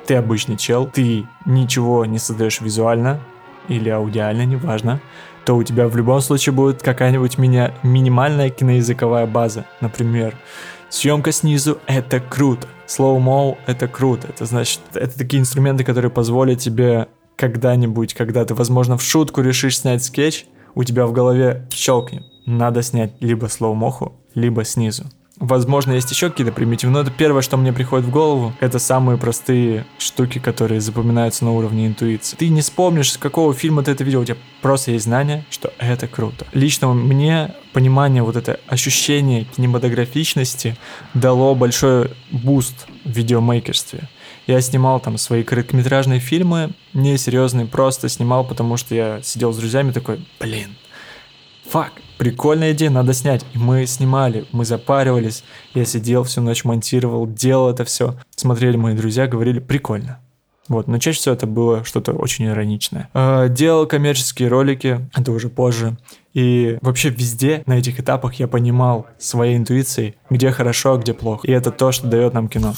ты 0.07 0.15
обычный 0.15 0.57
чел, 0.57 0.87
ты 0.87 1.27
ничего 1.45 2.07
не 2.07 2.19
создаешь 2.19 2.63
визуально 2.63 3.21
или 3.69 3.91
аудиально, 3.91 4.47
неважно, 4.47 5.03
то 5.45 5.55
у 5.55 5.63
тебя 5.63 5.87
в 5.87 5.95
любом 5.99 6.23
случае 6.23 6.55
будет 6.55 6.83
какая-нибудь 6.83 7.37
ми- 7.37 7.73
минимальная 7.83 8.49
киноязыковая 8.49 9.27
база. 9.27 9.67
Например, 9.83 10.35
съемка 10.89 11.31
снизу— 11.31 11.79
это 11.87 12.21
круто, 12.21 12.67
slow-mo— 12.87 13.59
это 13.67 13.87
круто. 13.87 14.29
Это 14.29 14.47
значит, 14.47 14.81
это 14.95 15.19
такие 15.19 15.41
инструменты, 15.41 15.85
которые 15.85 16.11
позволят 16.11 16.61
тебе 16.61 17.09
когда-нибудь, 17.37 18.15
когда 18.15 18.47
ты, 18.47 18.55
возможно, 18.55 18.97
в 18.97 19.03
шутку 19.03 19.43
решишь 19.43 19.81
снять 19.81 20.03
скетч, 20.05 20.47
у 20.75 20.85
тебя 20.85 21.07
в 21.07 21.13
голове 21.13 21.67
щелкнет. 21.71 22.25
Надо 22.47 22.83
снять 22.83 23.13
либо 23.21 23.47
слоу-моху, 23.47 24.13
либо 24.35 24.65
снизу. 24.65 25.05
Возможно, 25.43 25.93
есть 25.93 26.09
еще 26.11 26.31
какие-то 26.31 26.53
примитивы, 26.53 26.93
но 26.93 27.01
это 27.01 27.11
первое, 27.11 27.43
что 27.43 27.57
мне 27.57 27.73
приходит 27.73 28.07
в 28.07 28.11
голову. 28.11 28.53
Это 28.61 28.79
самые 28.79 29.19
простые 29.19 29.87
штуки, 29.99 30.39
которые 30.39 30.81
запоминаются 30.81 31.45
на 31.45 31.53
уровне 31.53 31.89
интуиции. 31.89 32.37
Ты 32.37 32.49
не 32.49 32.61
вспомнишь, 32.61 33.11
с 33.11 33.17
какого 33.17 33.53
фильма 33.53 33.83
ты 33.83 33.91
это 33.91 34.05
видел, 34.05 34.21
у 34.21 34.25
тебя 34.25 34.37
просто 34.61 34.93
есть 34.93 35.07
знание, 35.07 35.45
что 35.51 35.73
это 35.79 36.07
круто. 36.07 36.47
Лично 36.53 36.93
мне 36.95 37.57
понимание, 37.73 38.23
вот 38.23 38.37
это 38.37 38.61
ощущение 38.69 39.45
кинематографичности 39.45 40.77
дало 41.13 41.57
большой 41.57 42.13
буст 42.31 42.87
в 43.05 43.11
видеомейкерстве. 43.11 44.09
Я 44.47 44.61
снимал 44.61 44.99
там 44.99 45.19
свои 45.19 45.45
короткометражные 45.45 46.19
фильмы, 46.19 46.73
не 46.95 47.17
серьезные, 47.17 47.67
просто 47.67 48.09
снимал, 48.09 48.45
потому 48.45 48.77
что 48.77 48.95
я 48.95 49.23
сидел 49.23 49.53
с 49.53 49.57
друзьями 49.57 49.93
такой, 49.93 50.27
блин, 50.41 50.77
fuck, 51.69 51.93
прикольная 52.19 52.73
идея, 52.73 52.91
надо 52.91 53.15
снять. 53.15 53.45
И 53.55 53.59
мы 53.59 53.87
снимали, 53.87 54.45
мы 54.53 54.65
запаривались, 54.65 55.45
я 55.75 55.85
сидел 55.85 56.25
всю 56.25 56.41
ночь, 56.41 56.65
монтировал, 56.65 57.27
делал 57.27 57.71
это 57.71 57.85
все. 57.85 58.17
Смотрели 58.35 58.77
мои 58.77 58.95
друзья, 58.95 59.29
говорили, 59.29 59.61
прикольно. 59.61 60.19
Вот, 60.69 60.87
но 60.87 60.99
чаще 60.99 61.19
всего 61.19 61.35
это 61.35 61.47
было 61.47 61.85
что-то 61.85 62.13
очень 62.13 62.47
ироничное. 62.47 63.11
Э, 63.15 63.49
делал 63.49 63.87
коммерческие 63.87 64.49
ролики, 64.49 65.01
это 65.15 65.33
уже 65.33 65.49
позже. 65.49 65.97
И 66.35 66.79
вообще 66.81 67.11
везде 67.11 67.63
на 67.67 67.79
этих 67.79 68.01
этапах 68.01 68.35
я 68.35 68.49
понимал 68.49 69.07
своей 69.19 69.57
интуицией, 69.57 70.15
где 70.31 70.51
хорошо, 70.51 70.95
а 70.95 70.99
где 70.99 71.15
плохо. 71.15 71.47
И 71.47 71.53
это 71.53 71.73
то, 71.73 71.93
что 71.93 72.07
дает 72.07 72.33
нам 72.33 72.49
кино. 72.49 72.75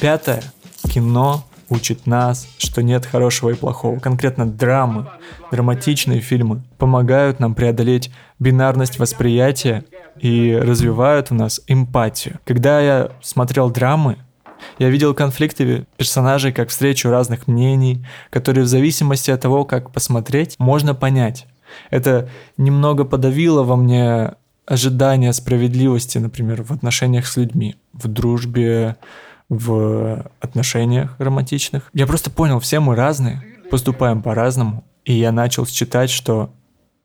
Пятое 0.00 0.42
кино 0.88 1.44
учит 1.68 2.06
нас, 2.06 2.46
что 2.58 2.82
нет 2.82 3.06
хорошего 3.06 3.50
и 3.50 3.54
плохого. 3.54 3.98
Конкретно 3.98 4.46
драмы, 4.46 5.06
драматичные 5.50 6.20
фильмы 6.20 6.62
помогают 6.78 7.40
нам 7.40 7.54
преодолеть 7.54 8.10
бинарность 8.38 8.98
восприятия 8.98 9.84
и 10.20 10.54
развивают 10.60 11.30
у 11.30 11.34
нас 11.34 11.60
эмпатию. 11.66 12.38
Когда 12.44 12.80
я 12.80 13.10
смотрел 13.22 13.70
драмы, 13.70 14.18
Я 14.78 14.90
видел 14.90 15.14
конфликты 15.14 15.86
персонажей 15.96 16.52
как 16.52 16.68
встречу 16.68 17.10
разных 17.10 17.46
мнений, 17.46 18.04
которые 18.30 18.64
в 18.64 18.68
зависимости 18.68 19.30
от 19.30 19.40
того, 19.40 19.64
как 19.64 19.90
посмотреть, 19.90 20.56
можно 20.58 20.94
понять. 20.94 21.46
Это 21.90 22.28
немного 22.56 23.04
подавило 23.04 23.62
во 23.62 23.76
мне 23.76 24.32
ожидание 24.66 25.32
справедливости, 25.32 26.18
например, 26.18 26.62
в 26.62 26.70
отношениях 26.70 27.26
с 27.26 27.36
людьми, 27.36 27.76
в 27.92 28.08
дружбе, 28.08 28.96
в 29.52 30.24
отношениях 30.40 31.14
романтичных. 31.18 31.90
Я 31.92 32.06
просто 32.06 32.30
понял, 32.30 32.58
все 32.58 32.80
мы 32.80 32.96
разные, 32.96 33.42
поступаем 33.70 34.22
по-разному, 34.22 34.82
и 35.04 35.12
я 35.12 35.30
начал 35.30 35.66
считать, 35.66 36.08
что 36.08 36.54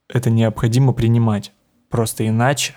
это 0.07 0.29
необходимо 0.29 0.93
принимать. 0.93 1.51
Просто 1.89 2.25
иначе 2.25 2.75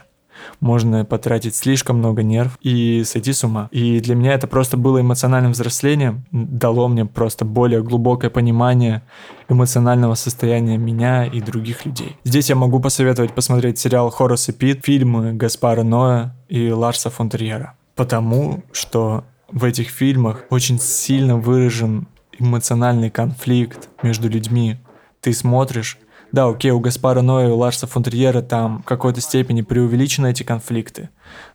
можно 0.58 1.04
потратить 1.04 1.54
слишком 1.54 1.98
много 1.98 2.24
нерв 2.24 2.58
и 2.62 3.04
сойти 3.04 3.32
с 3.32 3.44
ума. 3.44 3.68
И 3.70 4.00
для 4.00 4.16
меня 4.16 4.32
это 4.32 4.48
просто 4.48 4.76
было 4.76 5.02
эмоциональным 5.02 5.52
взрослением, 5.52 6.24
дало 6.32 6.88
мне 6.88 7.04
просто 7.04 7.44
более 7.44 7.82
глубокое 7.82 8.30
понимание 8.30 9.02
эмоционального 9.48 10.14
состояния 10.14 10.78
меня 10.78 11.26
и 11.26 11.40
других 11.40 11.86
людей. 11.86 12.16
Здесь 12.24 12.48
я 12.48 12.56
могу 12.56 12.80
посоветовать 12.80 13.34
посмотреть 13.34 13.78
сериал 13.78 14.10
«Хорас 14.10 14.48
и 14.48 14.52
Пит», 14.52 14.84
фильмы 14.84 15.32
Гаспара 15.34 15.84
Ноя 15.84 16.34
и 16.48 16.72
Ларса 16.72 17.10
фон. 17.10 17.30
Потому 17.94 18.64
что 18.72 19.24
в 19.52 19.64
этих 19.64 19.88
фильмах 19.90 20.45
очень 20.50 20.78
сильно 20.78 21.37
выражен 21.37 22.09
эмоциональный 22.38 23.11
конфликт 23.11 23.88
между 24.02 24.28
людьми. 24.28 24.76
Ты 25.21 25.33
смотришь 25.33 25.99
да, 26.33 26.47
окей, 26.47 26.71
у 26.71 26.78
Гаспара 26.78 27.23
Ноя 27.23 27.49
и 27.49 27.50
у 27.50 27.57
Ларса 27.57 27.88
фон 27.88 28.04
Триера 28.04 28.40
там 28.40 28.83
в 28.83 28.85
какой-то 28.85 29.21
степени 29.21 29.62
преувеличены 29.62 30.30
эти 30.30 30.45
конфликты, 30.45 31.11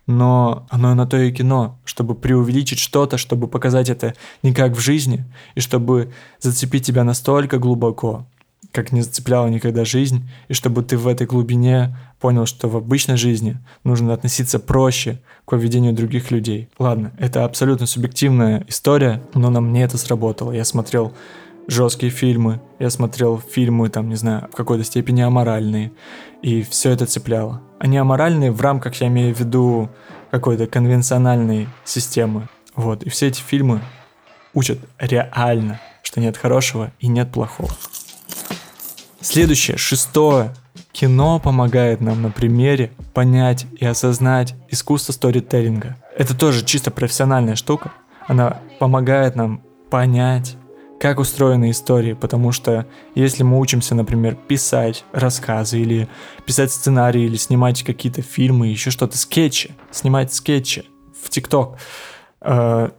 но 0.06 0.66
оно 0.68 0.94
на 0.94 1.06
то 1.06 1.16
и 1.16 1.32
кино, 1.32 1.78
чтобы 1.86 2.14
преувеличить 2.14 2.78
что-то, 2.78 3.16
чтобы 3.16 3.48
показать 3.48 3.88
это 3.88 4.14
не 4.42 4.52
как 4.52 4.72
в 4.72 4.80
жизни, 4.80 5.24
и 5.54 5.60
чтобы 5.60 6.12
зацепить 6.40 6.84
тебя 6.84 7.04
настолько 7.04 7.58
глубоко, 7.58 8.26
как 8.76 8.92
не 8.92 9.00
зацепляла 9.00 9.46
никогда 9.46 9.86
жизнь, 9.86 10.28
и 10.48 10.52
чтобы 10.52 10.82
ты 10.82 10.98
в 10.98 11.08
этой 11.08 11.26
глубине 11.26 11.96
понял, 12.20 12.44
что 12.44 12.68
в 12.68 12.76
обычной 12.76 13.16
жизни 13.16 13.56
нужно 13.84 14.12
относиться 14.12 14.58
проще 14.58 15.18
к 15.46 15.50
поведению 15.50 15.94
других 15.94 16.30
людей. 16.30 16.68
Ладно, 16.78 17.12
это 17.18 17.46
абсолютно 17.46 17.86
субъективная 17.86 18.66
история, 18.68 19.22
но 19.32 19.48
на 19.48 19.62
мне 19.62 19.82
это 19.82 19.96
сработало. 19.96 20.52
Я 20.52 20.66
смотрел 20.66 21.14
жесткие 21.66 22.12
фильмы, 22.12 22.60
я 22.78 22.90
смотрел 22.90 23.38
фильмы, 23.38 23.88
там, 23.88 24.10
не 24.10 24.16
знаю, 24.16 24.48
в 24.52 24.54
какой-то 24.54 24.84
степени 24.84 25.22
аморальные, 25.22 25.92
и 26.42 26.60
все 26.62 26.90
это 26.90 27.06
цепляло. 27.06 27.62
Они 27.78 27.96
аморальные 27.96 28.52
в 28.52 28.60
рамках, 28.60 29.00
я 29.00 29.06
имею 29.06 29.34
в 29.34 29.40
виду, 29.40 29.88
какой-то 30.30 30.66
конвенциональной 30.66 31.66
системы. 31.86 32.48
Вот, 32.74 33.04
и 33.04 33.08
все 33.08 33.28
эти 33.28 33.40
фильмы 33.40 33.80
учат 34.52 34.78
реально, 34.98 35.80
что 36.02 36.20
нет 36.20 36.36
хорошего 36.36 36.92
и 37.00 37.08
нет 37.08 37.32
плохого. 37.32 37.70
Следующее, 39.26 39.76
шестое. 39.76 40.54
Кино 40.92 41.40
помогает 41.40 42.00
нам 42.00 42.22
на 42.22 42.30
примере 42.30 42.92
понять 43.12 43.66
и 43.76 43.84
осознать 43.84 44.54
искусство 44.68 45.12
сторителлинга. 45.12 45.96
Это 46.16 46.36
тоже 46.36 46.64
чисто 46.64 46.92
профессиональная 46.92 47.56
штука. 47.56 47.92
Она 48.28 48.60
помогает 48.78 49.34
нам 49.34 49.62
понять 49.90 50.56
как 51.00 51.18
устроены 51.18 51.72
истории, 51.72 52.12
потому 52.12 52.52
что 52.52 52.86
если 53.16 53.42
мы 53.42 53.58
учимся, 53.58 53.96
например, 53.96 54.36
писать 54.36 55.04
рассказы 55.12 55.80
или 55.80 56.08
писать 56.46 56.70
сценарии 56.70 57.22
или 57.22 57.36
снимать 57.36 57.82
какие-то 57.82 58.22
фильмы, 58.22 58.68
еще 58.68 58.92
что-то, 58.92 59.18
скетчи, 59.18 59.74
снимать 59.90 60.32
скетчи 60.32 60.84
в 61.20 61.30
ТикТок, 61.30 61.78
э, 62.42 62.90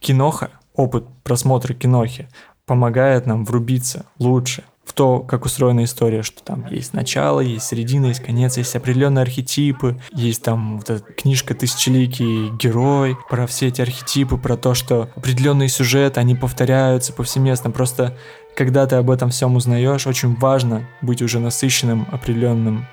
киноха, 0.00 0.50
опыт 0.74 1.04
просмотра 1.22 1.72
кинохи 1.72 2.28
помогает 2.66 3.26
нам 3.26 3.44
врубиться 3.44 4.06
лучше– 4.18 4.64
в 4.96 4.98
то, 4.98 5.20
как 5.20 5.44
устроена 5.44 5.84
история, 5.84 6.22
что 6.22 6.42
там 6.42 6.64
есть 6.70 6.94
начало, 6.94 7.40
есть 7.40 7.66
середина, 7.66 8.06
есть 8.06 8.20
конец, 8.20 8.56
есть 8.56 8.74
определенные 8.76 9.24
архетипы, 9.24 10.00
есть 10.10 10.42
там 10.42 10.78
вот 10.78 10.88
эта 10.88 11.12
книжка 11.12 11.54
«Тысячеликий 11.54 12.48
герой», 12.56 13.14
про 13.28 13.46
все 13.46 13.66
эти 13.66 13.82
архетипы, 13.82 14.38
про 14.38 14.56
то, 14.56 14.72
что 14.72 15.10
определенные 15.14 15.68
сюжеты, 15.68 16.18
они 16.18 16.34
повторяются 16.34 17.12
повсеместно, 17.12 17.70
просто 17.70 18.16
когда 18.56 18.86
ты 18.86 18.96
об 18.96 19.10
этом 19.10 19.28
всем 19.28 19.56
узнаешь, 19.56 20.06
очень 20.06 20.34
важно 20.34 20.88
быть 21.02 21.20
уже 21.20 21.40
насыщенным 21.40 22.08
определенным 22.10 22.86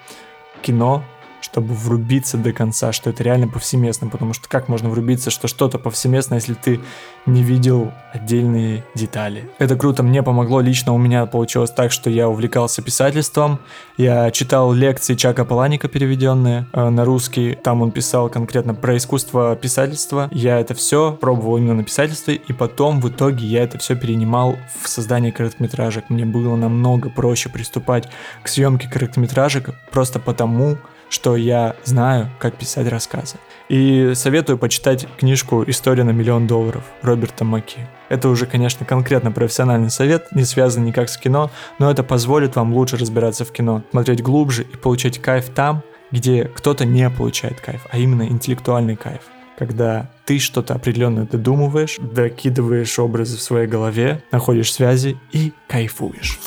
кино, 0.61 1.05
чтобы 1.43 1.73
врубиться 1.73 2.37
до 2.37 2.53
конца, 2.53 2.93
что 2.93 3.09
это 3.09 3.21
реально 3.21 3.47
повсеместно, 3.47 4.07
потому 4.07 4.33
что 4.33 4.47
как 4.47 4.69
можно 4.69 4.89
врубиться, 4.89 5.29
что 5.29 5.47
что-то 5.47 5.77
повсеместно, 5.77 6.35
если 6.35 6.53
ты 6.53 6.79
не 7.25 7.43
видел 7.43 7.91
отдельные 8.13 8.83
детали. 8.95 9.49
Это 9.59 9.75
круто, 9.75 10.03
мне 10.03 10.23
помогло, 10.23 10.61
лично 10.61 10.93
у 10.93 10.97
меня 10.97 11.25
получилось 11.25 11.71
так, 11.71 11.91
что 11.91 12.09
я 12.09 12.29
увлекался 12.29 12.81
писательством, 12.81 13.59
я 13.97 14.31
читал 14.31 14.71
лекции 14.71 15.15
Чака 15.15 15.43
Паланика, 15.43 15.87
переведенные 15.87 16.67
э, 16.71 16.89
на 16.89 17.03
русский, 17.03 17.55
там 17.61 17.81
он 17.81 17.91
писал 17.91 18.29
конкретно 18.29 18.73
про 18.73 18.95
искусство 18.95 19.55
писательства, 19.55 20.29
я 20.31 20.59
это 20.59 20.73
все 20.73 21.11
пробовал 21.11 21.57
именно 21.57 21.75
на 21.75 21.83
писательстве, 21.83 22.35
и 22.35 22.53
потом 22.53 23.01
в 23.01 23.09
итоге 23.09 23.45
я 23.45 23.63
это 23.63 23.77
все 23.77 23.95
перенимал 23.95 24.55
в 24.81 24.87
создание 24.87 25.31
короткометражек, 25.31 26.09
мне 26.09 26.25
было 26.25 26.55
намного 26.55 27.09
проще 27.09 27.49
приступать 27.49 28.07
к 28.43 28.47
съемке 28.47 28.89
короткометражек 28.89 29.71
просто 29.91 30.19
потому, 30.19 30.77
что 31.13 31.35
я 31.35 31.75
знаю, 31.83 32.31
как 32.39 32.55
писать 32.55 32.87
рассказы. 32.87 33.35
И 33.69 34.13
советую 34.15 34.57
почитать 34.57 35.07
книжку 35.19 35.63
«История 35.67 36.03
на 36.03 36.09
миллион 36.09 36.47
долларов» 36.47 36.83
Роберта 37.03 37.45
Маки. 37.45 37.87
Это 38.09 38.29
уже, 38.29 38.47
конечно, 38.47 38.83
конкретно 38.83 39.31
профессиональный 39.31 39.91
совет, 39.91 40.31
не 40.31 40.43
связан 40.43 40.83
никак 40.83 41.09
с 41.09 41.17
кино, 41.17 41.51
но 41.77 41.91
это 41.91 42.03
позволит 42.03 42.55
вам 42.55 42.73
лучше 42.73 42.97
разбираться 42.97 43.45
в 43.45 43.51
кино, 43.51 43.83
смотреть 43.91 44.23
глубже 44.23 44.63
и 44.63 44.75
получать 44.75 45.19
кайф 45.19 45.49
там, 45.49 45.83
где 46.09 46.45
кто-то 46.45 46.83
не 46.83 47.07
получает 47.11 47.61
кайф, 47.61 47.85
а 47.91 47.99
именно 47.99 48.23
интеллектуальный 48.23 48.95
кайф. 48.95 49.21
Когда 49.55 50.09
ты 50.25 50.39
что-то 50.39 50.73
определенно 50.73 51.27
додумываешь, 51.27 51.99
докидываешь 51.99 52.97
образы 52.97 53.37
в 53.37 53.41
своей 53.41 53.67
голове, 53.67 54.23
находишь 54.31 54.73
связи 54.73 55.15
и 55.31 55.53
кайфуешь. 55.67 56.39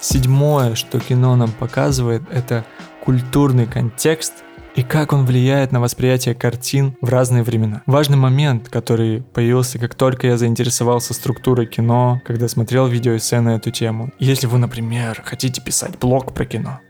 Седьмое, 0.00 0.74
что 0.74 0.98
кино 0.98 1.36
нам 1.36 1.52
показывает, 1.52 2.22
это 2.32 2.64
культурный 3.02 3.66
контекст 3.66 4.44
и 4.76 4.82
как 4.82 5.12
он 5.12 5.26
влияет 5.26 5.72
на 5.72 5.80
восприятие 5.80 6.34
картин 6.34 6.96
в 7.00 7.08
разные 7.08 7.42
времена. 7.42 7.82
Важный 7.86 8.16
момент, 8.16 8.68
который 8.68 9.22
появился, 9.22 9.78
как 9.78 9.94
только 9.94 10.28
я 10.28 10.38
заинтересовался 10.38 11.12
структурой 11.12 11.66
кино, 11.66 12.22
когда 12.24 12.48
смотрел 12.48 12.86
видео 12.86 13.16
эссе 13.16 13.40
на 13.40 13.56
эту 13.56 13.70
тему. 13.70 14.12
Если 14.18 14.46
вы, 14.46 14.58
например, 14.58 15.20
хотите 15.24 15.60
писать 15.60 15.98
блог 15.98 16.32
про 16.32 16.46
кино, 16.46 16.80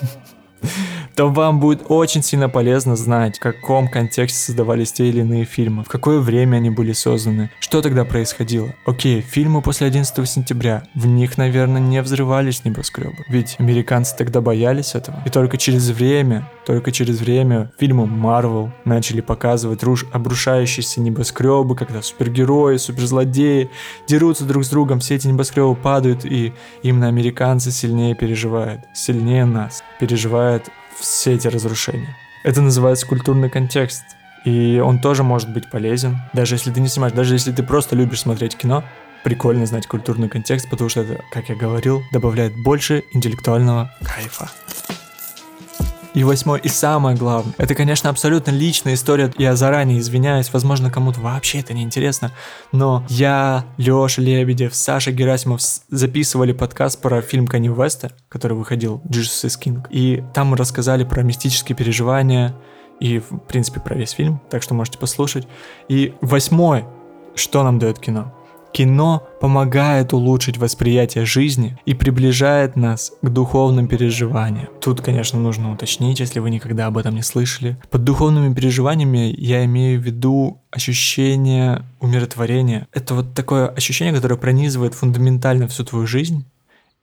то 1.18 1.28
вам 1.28 1.58
будет 1.58 1.86
очень 1.88 2.22
сильно 2.22 2.48
полезно 2.48 2.94
знать, 2.94 3.38
в 3.38 3.40
каком 3.40 3.88
контексте 3.88 4.38
создавались 4.38 4.92
те 4.92 5.08
или 5.08 5.18
иные 5.22 5.44
фильмы, 5.44 5.82
в 5.82 5.88
какое 5.88 6.20
время 6.20 6.58
они 6.58 6.70
были 6.70 6.92
созданы, 6.92 7.50
что 7.58 7.82
тогда 7.82 8.04
происходило. 8.04 8.72
Окей, 8.86 9.20
фильмы 9.20 9.60
после 9.60 9.88
11 9.88 10.30
сентября, 10.30 10.84
в 10.94 11.08
них, 11.08 11.36
наверное, 11.36 11.80
не 11.80 12.00
взрывались 12.02 12.64
небоскребы, 12.64 13.24
ведь 13.26 13.56
американцы 13.58 14.16
тогда 14.16 14.40
боялись 14.40 14.94
этого. 14.94 15.20
И 15.26 15.30
только 15.30 15.56
через 15.56 15.90
время, 15.90 16.48
только 16.64 16.92
через 16.92 17.18
время 17.18 17.72
фильмы 17.80 18.04
Marvel 18.04 18.70
начали 18.84 19.20
показывать 19.20 19.82
руш 19.82 20.06
обрушающиеся 20.12 21.00
небоскребы, 21.00 21.74
когда 21.74 22.00
супергерои, 22.00 22.76
суперзлодеи 22.76 23.70
дерутся 24.06 24.44
друг 24.44 24.64
с 24.64 24.68
другом, 24.68 25.00
все 25.00 25.16
эти 25.16 25.26
небоскребы 25.26 25.74
падают, 25.74 26.24
и 26.24 26.52
именно 26.84 27.08
американцы 27.08 27.72
сильнее 27.72 28.14
переживают, 28.14 28.82
сильнее 28.94 29.46
нас 29.46 29.82
переживают 29.98 30.70
все 31.00 31.34
эти 31.34 31.48
разрушения. 31.48 32.16
Это 32.44 32.60
называется 32.60 33.06
культурный 33.06 33.50
контекст. 33.50 34.04
И 34.44 34.80
он 34.82 35.00
тоже 35.00 35.24
может 35.24 35.52
быть 35.52 35.68
полезен, 35.68 36.18
даже 36.32 36.54
если 36.54 36.70
ты 36.70 36.80
не 36.80 36.88
снимаешь, 36.88 37.12
даже 37.12 37.34
если 37.34 37.52
ты 37.52 37.62
просто 37.62 37.96
любишь 37.96 38.20
смотреть 38.20 38.56
кино, 38.56 38.84
прикольно 39.24 39.66
знать 39.66 39.86
культурный 39.86 40.28
контекст, 40.28 40.70
потому 40.70 40.88
что 40.88 41.00
это, 41.00 41.22
как 41.32 41.48
я 41.48 41.56
говорил, 41.56 42.02
добавляет 42.12 42.56
больше 42.56 43.04
интеллектуального 43.12 43.92
кайфа. 44.02 44.48
И 46.18 46.24
восьмой, 46.24 46.58
и 46.58 46.68
самое 46.68 47.16
главное, 47.16 47.54
это, 47.58 47.76
конечно, 47.76 48.10
абсолютно 48.10 48.50
личная 48.50 48.94
история. 48.94 49.32
Я 49.38 49.54
заранее 49.54 50.00
извиняюсь, 50.00 50.52
возможно, 50.52 50.90
кому-то 50.90 51.20
вообще 51.20 51.60
это 51.60 51.74
не 51.74 51.82
интересно, 51.84 52.32
но 52.72 53.06
я, 53.08 53.64
Леша 53.76 54.20
Лебедев, 54.20 54.74
Саша 54.74 55.12
Герасимов 55.12 55.60
записывали 55.90 56.50
подкаст 56.50 57.00
про 57.00 57.22
фильм 57.22 57.46
Канни 57.46 57.68
Веста, 57.68 58.10
который 58.28 58.54
выходил 58.54 59.00
Jesus 59.08 59.46
is 59.46 59.54
King. 59.64 59.86
И 59.90 60.24
там 60.34 60.48
мы 60.48 60.56
рассказали 60.56 61.04
про 61.04 61.22
мистические 61.22 61.76
переживания 61.76 62.52
и, 62.98 63.20
в 63.20 63.38
принципе, 63.46 63.78
про 63.78 63.94
весь 63.94 64.10
фильм, 64.10 64.40
так 64.50 64.64
что 64.64 64.74
можете 64.74 64.98
послушать. 64.98 65.46
И 65.88 66.14
восьмой, 66.20 66.84
что 67.36 67.62
нам 67.62 67.78
дает 67.78 68.00
кино? 68.00 68.34
Кино 68.72 69.26
помогает 69.40 70.12
улучшить 70.12 70.58
восприятие 70.58 71.24
жизни 71.24 71.78
и 71.86 71.94
приближает 71.94 72.76
нас 72.76 73.12
к 73.22 73.28
духовным 73.28 73.88
переживаниям. 73.88 74.68
Тут, 74.80 75.00
конечно, 75.00 75.38
нужно 75.38 75.72
уточнить, 75.72 76.20
если 76.20 76.40
вы 76.40 76.50
никогда 76.50 76.86
об 76.86 76.98
этом 76.98 77.14
не 77.14 77.22
слышали. 77.22 77.76
Под 77.90 78.04
духовными 78.04 78.54
переживаниями 78.54 79.34
я 79.36 79.64
имею 79.64 80.00
в 80.00 80.04
виду 80.04 80.60
ощущение 80.70 81.84
умиротворения. 82.00 82.86
Это 82.92 83.14
вот 83.14 83.34
такое 83.34 83.68
ощущение, 83.68 84.14
которое 84.14 84.36
пронизывает 84.36 84.94
фундаментально 84.94 85.68
всю 85.68 85.84
твою 85.84 86.06
жизнь 86.06 86.44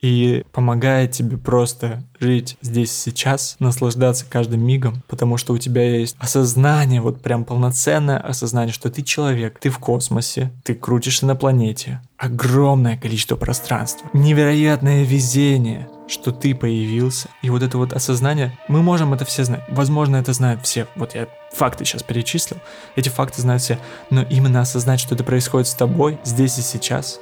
и 0.00 0.44
помогает 0.52 1.12
тебе 1.12 1.38
просто 1.38 2.02
жить 2.20 2.56
здесь 2.60 2.92
сейчас, 2.92 3.56
наслаждаться 3.58 4.26
каждым 4.28 4.64
мигом, 4.64 5.02
потому 5.08 5.36
что 5.36 5.54
у 5.54 5.58
тебя 5.58 5.98
есть 5.98 6.16
осознание, 6.18 7.00
вот 7.00 7.22
прям 7.22 7.44
полноценное 7.44 8.18
осознание, 8.18 8.72
что 8.72 8.90
ты 8.90 9.02
человек, 9.02 9.58
ты 9.58 9.70
в 9.70 9.78
космосе, 9.78 10.52
ты 10.64 10.74
крутишься 10.74 11.26
на 11.26 11.34
планете, 11.34 12.00
огромное 12.18 12.96
количество 12.96 13.36
пространства, 13.36 14.08
невероятное 14.12 15.04
везение, 15.04 15.88
что 16.08 16.30
ты 16.30 16.54
появился, 16.54 17.28
и 17.42 17.50
вот 17.50 17.62
это 17.62 17.78
вот 17.78 17.92
осознание, 17.92 18.56
мы 18.68 18.82
можем 18.82 19.14
это 19.14 19.24
все 19.24 19.44
знать, 19.44 19.64
возможно, 19.68 20.16
это 20.16 20.32
знают 20.32 20.62
все, 20.62 20.86
вот 20.94 21.14
я 21.14 21.26
факты 21.52 21.84
сейчас 21.84 22.02
перечислил, 22.02 22.58
эти 22.96 23.08
факты 23.08 23.40
знают 23.40 23.62
все, 23.62 23.78
но 24.10 24.22
именно 24.22 24.60
осознать, 24.60 25.00
что 25.00 25.14
это 25.14 25.24
происходит 25.24 25.68
с 25.68 25.74
тобой 25.74 26.18
здесь 26.22 26.58
и 26.58 26.62
сейчас, 26.62 27.18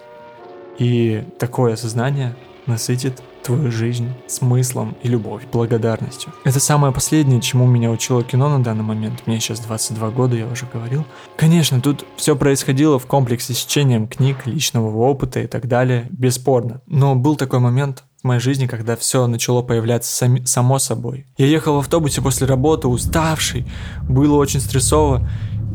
и 0.78 1.24
такое 1.38 1.74
осознание 1.74 2.34
насытит 2.66 3.22
твою 3.44 3.70
жизнь 3.70 4.08
смыслом 4.26 4.96
и 5.02 5.08
любовью, 5.08 5.48
благодарностью. 5.52 6.32
Это 6.44 6.60
самое 6.60 6.92
последнее, 6.92 7.40
чему 7.40 7.66
меня 7.66 7.90
учило 7.90 8.24
кино 8.24 8.48
на 8.48 8.64
данный 8.64 8.84
момент. 8.84 9.26
Мне 9.26 9.38
сейчас 9.38 9.60
22 9.60 10.10
года, 10.10 10.36
я 10.36 10.46
уже 10.46 10.66
говорил. 10.72 11.04
Конечно, 11.36 11.80
тут 11.80 12.04
все 12.16 12.36
происходило 12.36 12.98
в 12.98 13.06
комплексе 13.06 13.52
с 13.52 13.58
чтением 13.58 14.08
книг, 14.08 14.46
личного 14.46 14.96
опыта 14.96 15.40
и 15.40 15.46
так 15.46 15.68
далее, 15.68 16.08
бесспорно. 16.10 16.80
Но 16.86 17.14
был 17.14 17.36
такой 17.36 17.58
момент, 17.58 18.04
в 18.22 18.26
моей 18.26 18.40
жизни, 18.40 18.66
когда 18.66 18.96
все 18.96 19.26
начало 19.26 19.60
появляться 19.60 20.10
сами, 20.10 20.42
само 20.44 20.78
собой. 20.78 21.26
Я 21.36 21.46
ехал 21.46 21.74
в 21.74 21.80
автобусе 21.80 22.22
после 22.22 22.46
работы, 22.46 22.88
уставший, 22.88 23.66
было 24.08 24.36
очень 24.36 24.60
стрессово. 24.60 25.28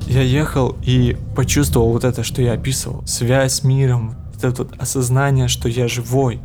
Я 0.07 0.23
ехал 0.23 0.75
и 0.81 1.15
почувствовал 1.35 1.91
вот 1.91 2.03
это, 2.03 2.23
что 2.23 2.41
я 2.41 2.53
описывал. 2.53 3.05
Связь 3.05 3.53
с 3.53 3.63
миром, 3.63 4.15
вот 4.33 4.43
это 4.43 4.63
вот 4.63 4.73
осознание, 4.79 5.47
что 5.47 5.69
я 5.69 5.87
живой, 5.87 6.39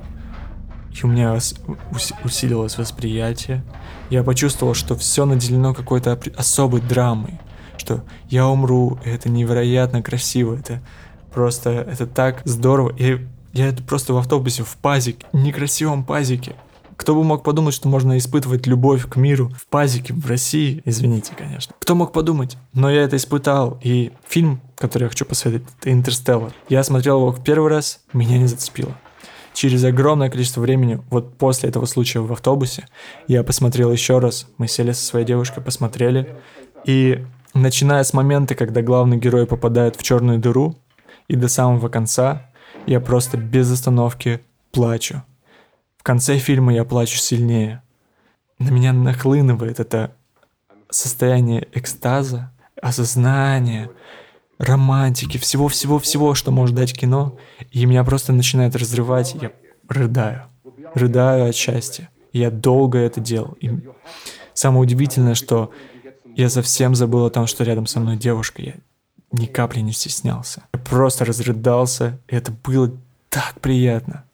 и 0.95 1.07
у 1.07 1.09
меня 1.09 1.39
усилилось 2.25 2.79
восприятие. 2.79 3.65
Я 4.11 4.23
почувствовал, 4.23 4.75
что 4.75 4.95
все 4.95 5.25
наделено 5.25 5.75
какой-то 5.75 6.19
особой 6.37 6.81
драмой, 6.81 7.41
что 7.77 8.05
я 8.29 8.47
умру, 8.47 8.99
это 9.05 9.29
невероятно 9.29 10.03
красиво, 10.03 10.57
это 10.57 10.81
просто, 11.33 11.71
это 11.71 12.07
так 12.07 12.43
здорово. 12.45 12.95
И 12.97 13.27
я 13.53 13.69
это 13.69 13.83
просто 13.83 14.15
в 14.15 14.19
автобусе, 14.19 14.63
в 14.63 14.77
пазике, 14.77 15.27
некрасивом 15.33 16.05
пазике. 16.05 16.55
Кто 16.97 17.17
бы 17.17 17.25
мог 17.25 17.43
подумать, 17.43 17.75
что 17.75 17.89
можно 17.89 18.17
испытывать 18.17 18.69
любовь 18.69 19.09
к 19.09 19.17
миру 19.17 19.53
в 19.59 19.67
пазике 19.67 20.15
в 20.15 20.27
России? 20.27 20.81
Извините, 20.85 21.33
конечно. 21.37 21.75
Кто 21.81 21.97
мог 21.97 22.13
подумать? 22.13 22.57
Но 22.73 22.89
я 22.89 23.03
это 23.03 23.17
испытал. 23.17 23.81
И 23.83 24.13
фильм, 24.29 24.61
который 24.77 25.05
я 25.05 25.09
хочу 25.09 25.25
посоветовать, 25.25 25.75
это 25.81 25.91
«Интерстеллар». 25.91 26.53
Я 26.69 26.85
смотрел 26.85 27.19
его 27.19 27.33
в 27.33 27.43
первый 27.43 27.69
раз, 27.69 28.01
меня 28.13 28.39
не 28.39 28.47
зацепило 28.47 28.97
через 29.55 29.85
огромное 29.85 30.29
количество 30.29 30.61
времени, 30.61 31.01
вот 31.11 31.39
после 31.39 31.71
этого 31.71 31.87
случая 31.87 32.21
в 32.21 32.33
автобусе, 32.33 32.87
я 33.29 33.43
посмотрел 33.43 33.91
еще 33.91 34.19
раз. 34.19 34.47
Мы 34.59 34.69
сели 34.69 34.93
со 34.93 35.05
своей 35.05 35.25
девушкой, 35.25 35.63
посмотрели. 35.63 36.37
И 36.85 37.25
начиная 37.55 38.03
с 38.03 38.13
момента, 38.13 38.55
когда 38.55 38.83
главный 38.83 39.17
герой 39.17 39.47
попадает 39.47 39.97
в 39.97 40.03
черную 40.03 40.39
дыру, 40.39 40.77
и 41.29 41.37
до 41.37 41.49
самого 41.49 41.89
конца, 41.89 42.51
я 42.87 43.01
просто 43.01 43.39
без 43.39 43.71
остановки 43.73 44.41
плачу. 44.73 45.23
В 45.97 46.03
конце 46.03 46.37
фильма 46.37 46.75
я 46.75 46.85
плачу 46.85 47.17
сильнее. 47.17 47.83
На 48.59 48.69
меня 48.69 48.93
нахлынывает 48.93 49.81
это 49.81 50.15
состояние 50.91 51.67
экстаза, 51.73 52.53
осознания, 52.83 53.91
романтики, 54.59 55.39
всего-всего-всего, 55.39 56.35
что 56.35 56.51
может 56.51 56.75
дать 56.75 56.97
кино, 56.97 57.37
и 57.71 57.85
меня 57.87 58.05
просто 58.05 58.33
начинает 58.33 58.77
разрывать, 58.77 59.35
я 59.41 59.53
рыдаю, 59.89 60.45
рыдаю 60.95 61.49
от 61.49 61.55
счастья. 61.55 62.11
Я 62.33 62.51
долго 62.51 62.99
это 62.99 63.21
делал. 63.21 63.57
И 63.61 63.71
самое 64.55 64.83
удивительное, 64.83 65.35
что 65.35 65.71
я 66.37 66.49
совсем 66.49 66.95
забыл 66.95 67.27
о 67.27 67.31
том, 67.31 67.47
что 67.47 67.65
рядом 67.65 67.87
со 67.87 68.01
мной 68.01 68.17
девушка. 68.17 68.63
Я 68.63 68.75
ни 69.31 69.47
капли 69.47 69.81
не 69.81 69.93
стеснялся. 69.93 70.65
Я 70.73 70.81
просто 70.81 71.25
разрыдался, 71.25 72.19
и 72.29 72.35
это 72.35 72.53
было 72.53 72.93
так 73.29 73.61
приятно. 73.61 74.25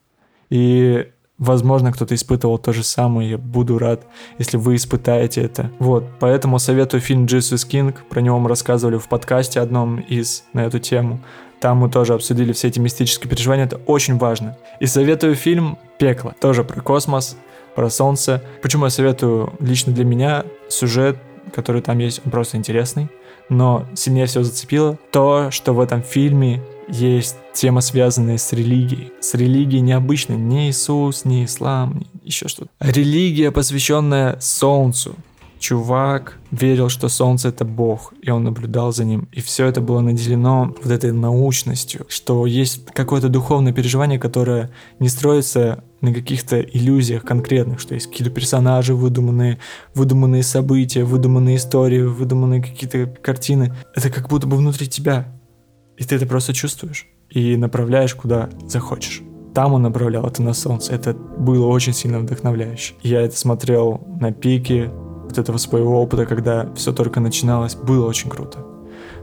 И 0.49 1.11
Возможно, 1.41 1.91
кто-то 1.91 2.15
испытывал 2.15 2.59
то 2.59 2.75
же 2.75 2.85
самое, 2.85 3.31
я 3.31 3.39
буду 3.39 3.79
рад, 3.79 4.03
если 4.37 4.59
вы 4.59 4.77
испытаете 4.77 5.41
это. 5.41 5.71
Вот, 5.79 6.05
поэтому 6.21 6.59
советую 6.59 7.01
фильм 7.01 7.25
«Jesus 7.25 7.67
King», 7.67 7.95
про 8.11 8.21
него 8.21 8.39
мы 8.39 8.51
рассказывали 8.51 8.99
в 8.99 9.09
подкасте 9.09 9.59
одном 9.59 10.01
из 10.01 10.45
на 10.53 10.67
эту 10.67 10.79
тему. 10.81 11.21
Там 11.59 11.79
мы 11.79 11.91
тоже 11.91 12.13
обсудили 12.13 12.53
все 12.53 12.69
эти 12.69 12.79
мистические 12.79 13.31
переживания, 13.31 13.65
это 13.65 13.79
очень 13.87 14.19
важно. 14.19 14.59
И 14.81 14.87
советую 14.87 15.35
фильм 15.35 15.79
«Пекло», 15.99 16.35
тоже 16.39 16.63
про 16.63 16.83
космос, 16.83 17.39
про 17.75 17.89
солнце. 17.89 18.43
Почему 18.61 18.85
я 18.85 18.91
советую 18.91 19.55
лично 19.61 19.95
для 19.95 20.05
меня 20.05 20.45
сюжет, 20.69 21.17
который 21.55 21.81
там 21.81 21.99
есть, 22.01 22.21
он 22.23 22.33
просто 22.33 22.59
интересный. 22.59 23.09
Но 23.49 23.87
сильнее 23.95 24.27
всего 24.27 24.45
зацепило 24.45 24.99
то, 25.11 25.51
что 25.51 25.73
в 25.73 25.81
этом 25.81 26.03
фильме 26.03 26.63
есть 26.91 27.37
тема, 27.55 27.81
связанная 27.81 28.39
с 28.39 28.53
религией. 28.53 29.13
С 29.21 29.35
религией 29.35 29.81
необычной, 29.81 30.37
не 30.37 30.69
Иисус, 30.69 31.25
не 31.25 31.45
ислам, 31.45 31.99
не 31.99 32.07
еще 32.25 32.49
что-то. 32.49 32.71
Религия, 32.81 33.51
посвященная 33.51 34.39
Солнцу. 34.41 35.17
Чувак 35.59 36.39
верил, 36.51 36.89
что 36.89 37.11
Солнце 37.11 37.49
это 37.49 37.67
Бог, 37.67 38.15
и 38.23 38.31
он 38.31 38.45
наблюдал 38.45 38.93
за 38.93 39.05
ним. 39.05 39.29
И 39.31 39.43
все 39.43 39.67
это 39.67 39.83
было 39.83 40.01
наделено 40.01 40.75
вот 40.83 40.91
этой 40.91 41.13
научностью, 41.13 42.07
что 42.09 42.47
есть 42.47 42.87
какое-то 42.87 43.29
духовное 43.29 43.75
переживание, 43.75 44.19
которое 44.19 44.71
не 45.01 45.11
строится 45.11 45.85
на 46.01 46.15
каких-то 46.15 46.63
иллюзиях 46.63 47.25
конкретных, 47.25 47.79
что 47.79 47.95
есть 47.95 48.07
какие-то 48.07 48.33
персонажи 48.33 48.95
выдуманные, 48.95 49.59
выдуманные 49.95 50.43
события, 50.43 51.05
выдуманные 51.05 51.57
истории, 51.57 52.01
выдуманные 52.01 52.63
какие-то 52.63 53.07
картины. 53.07 53.75
Это 53.95 54.09
как 54.09 54.31
будто 54.31 54.47
бы 54.47 54.57
внутри 54.57 54.89
тебя. 54.89 55.29
И 56.01 56.05
ты 56.05 56.17
это 56.17 56.27
просто 56.27 56.55
чувствуешь 56.55 57.07
и 57.29 57.57
направляешь 57.59 58.15
куда 58.15 58.49
захочешь. 58.67 59.21
Там 59.55 59.75
он 59.75 59.83
направлял 59.83 60.27
это 60.27 60.43
на 60.43 60.55
солнце. 60.55 60.95
Это 60.95 61.13
было 61.13 61.67
очень 61.67 61.93
сильно 61.93 62.21
вдохновляюще. 62.21 62.95
Я 63.03 63.21
это 63.21 63.37
смотрел 63.37 64.01
на 64.19 64.33
пике 64.33 64.91
вот 65.25 65.37
этого 65.37 65.59
своего 65.59 66.01
опыта, 66.01 66.25
когда 66.25 66.73
все 66.75 66.95
только 66.95 67.21
начиналось. 67.21 67.75
Было 67.75 68.07
очень 68.07 68.31
круто. 68.31 68.65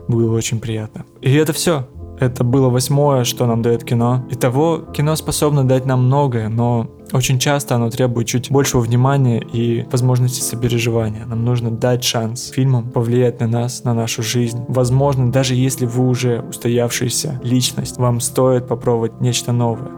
Было 0.07 0.35
очень 0.35 0.59
приятно. 0.59 1.05
И 1.19 1.33
это 1.33 1.51
все. 1.51 1.89
Это 2.19 2.43
было 2.43 2.69
восьмое, 2.69 3.23
что 3.23 3.47
нам 3.47 3.63
дает 3.63 3.83
кино. 3.83 4.27
И 4.29 4.35
того 4.35 4.77
кино 4.93 5.15
способно 5.15 5.67
дать 5.67 5.85
нам 5.87 6.05
многое, 6.05 6.47
но 6.47 6.91
очень 7.13 7.39
часто 7.39 7.75
оно 7.75 7.89
требует 7.89 8.27
чуть 8.27 8.51
большего 8.51 8.81
внимания 8.81 9.39
и 9.39 9.85
возможности 9.91 10.41
сопереживания. 10.41 11.25
Нам 11.25 11.45
нужно 11.45 11.71
дать 11.71 12.03
шанс 12.03 12.49
фильмам 12.49 12.89
повлиять 12.89 13.39
на 13.39 13.47
нас, 13.47 13.83
на 13.83 13.93
нашу 13.93 14.23
жизнь. 14.23 14.63
Возможно, 14.67 15.31
даже 15.31 15.55
если 15.55 15.85
вы 15.85 16.07
уже 16.07 16.41
устоявшаяся 16.41 17.39
личность, 17.43 17.97
вам 17.97 18.19
стоит 18.19 18.67
попробовать 18.67 19.21
нечто 19.21 19.51
новое. 19.51 19.91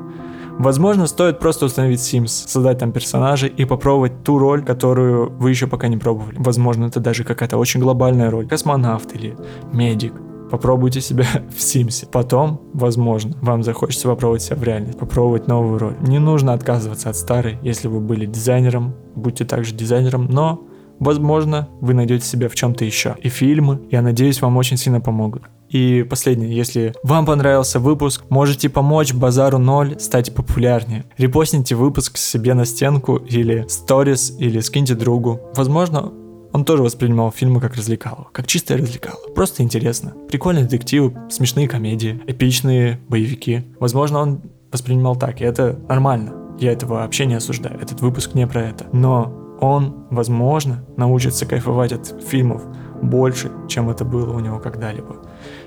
Возможно, 0.60 1.08
стоит 1.08 1.40
просто 1.40 1.66
установить 1.66 2.02
Sims, 2.02 2.28
создать 2.28 2.80
там 2.80 2.92
персонажей 2.92 3.48
и 3.48 3.64
попробовать 3.64 4.24
ту 4.24 4.38
роль, 4.38 4.64
которую 4.64 5.32
вы 5.32 5.52
еще 5.52 5.68
пока 5.68 5.88
не 5.88 5.96
пробовали. 5.96 6.36
Возможно, 6.38 6.86
это 6.86 7.00
даже 7.00 7.24
какая-то 7.24 7.58
очень 7.58 7.80
глобальная 7.80 8.30
роль. 8.30 8.46
Космонавт 8.46 9.16
или 9.16 9.38
медик 9.72 10.14
Попробуйте 10.50 11.02
себя 11.02 11.26
в 11.56 11.62
Симсе. 11.62 12.08
Потом, 12.08 12.62
возможно, 12.74 13.36
вам 13.42 13.64
захочется 13.64 14.08
попробовать 14.08 14.42
себя 14.42 14.56
в 14.56 14.64
реальности, 14.64 14.98
попробовать 14.98 15.48
новую 15.48 15.80
роль. 15.80 15.96
Не 16.02 16.20
нужно 16.20 16.54
отказываться 16.54 17.10
от 17.10 17.16
старой. 17.16 17.58
Если 17.62 17.88
вы 17.88 18.00
были 18.00 18.26
дизайнером, 18.26 18.96
будьте 19.16 19.46
также 19.46 19.74
дизайнером, 19.74 20.28
но 20.30 20.66
Возможно, 21.00 21.70
вы 21.80 21.94
найдете 21.94 22.26
себя 22.26 22.50
в 22.50 22.56
чем-то 22.56 22.84
еще. 22.84 23.16
И 23.22 23.30
фильмы, 23.30 23.80
я 23.90 24.02
надеюсь, 24.02 24.42
вам 24.42 24.58
очень 24.58 24.76
сильно 24.76 25.00
помогут. 25.00 25.44
И 25.70 26.04
последнее, 26.10 26.54
если 26.54 26.94
вам 27.04 27.26
понравился 27.26 27.80
выпуск, 27.80 28.24
можете 28.30 28.70
помочь 28.70 29.14
Базару 29.14 29.60
0 29.60 30.00
стать 30.00 30.34
популярнее. 30.34 31.06
Репостните 31.18 31.76
выпуск 31.76 32.18
себе 32.18 32.54
на 32.54 32.66
стенку 32.66 33.18
или 33.18 33.66
сторис, 33.70 34.36
или 34.40 34.60
скиньте 34.60 34.96
другу. 34.96 35.40
Возможно, 35.56 36.12
он 36.52 36.66
тоже 36.66 36.84
воспринимал 36.84 37.32
фильмы 37.32 37.62
как 37.62 37.76
развлекалово, 37.76 38.30
как 38.32 38.48
чистое 38.48 38.78
развлекало. 38.78 39.20
Просто 39.36 39.64
интересно. 39.64 40.14
Прикольные 40.28 40.66
детективы, 40.66 41.16
смешные 41.30 41.68
комедии, 41.68 42.22
эпичные 42.28 43.00
боевики. 43.08 43.64
Возможно, 43.80 44.20
он 44.20 44.42
воспринимал 44.72 45.16
так, 45.16 45.42
и 45.42 45.44
это 45.44 45.80
нормально. 45.88 46.34
Я 46.60 46.72
этого 46.72 46.96
вообще 46.96 47.26
не 47.26 47.36
осуждаю. 47.36 47.80
Этот 47.80 48.02
выпуск 48.02 48.34
не 48.34 48.46
про 48.48 48.62
это. 48.62 48.88
Но 48.92 49.34
он, 49.62 50.08
возможно, 50.10 50.84
научится 50.98 51.46
кайфовать 51.46 51.92
от 51.92 52.24
фильмов 52.28 52.64
больше, 53.02 53.52
чем 53.68 53.90
это 53.90 54.06
было 54.06 54.34
у 54.34 54.40
него 54.40 54.60
когда-либо. 54.60 55.18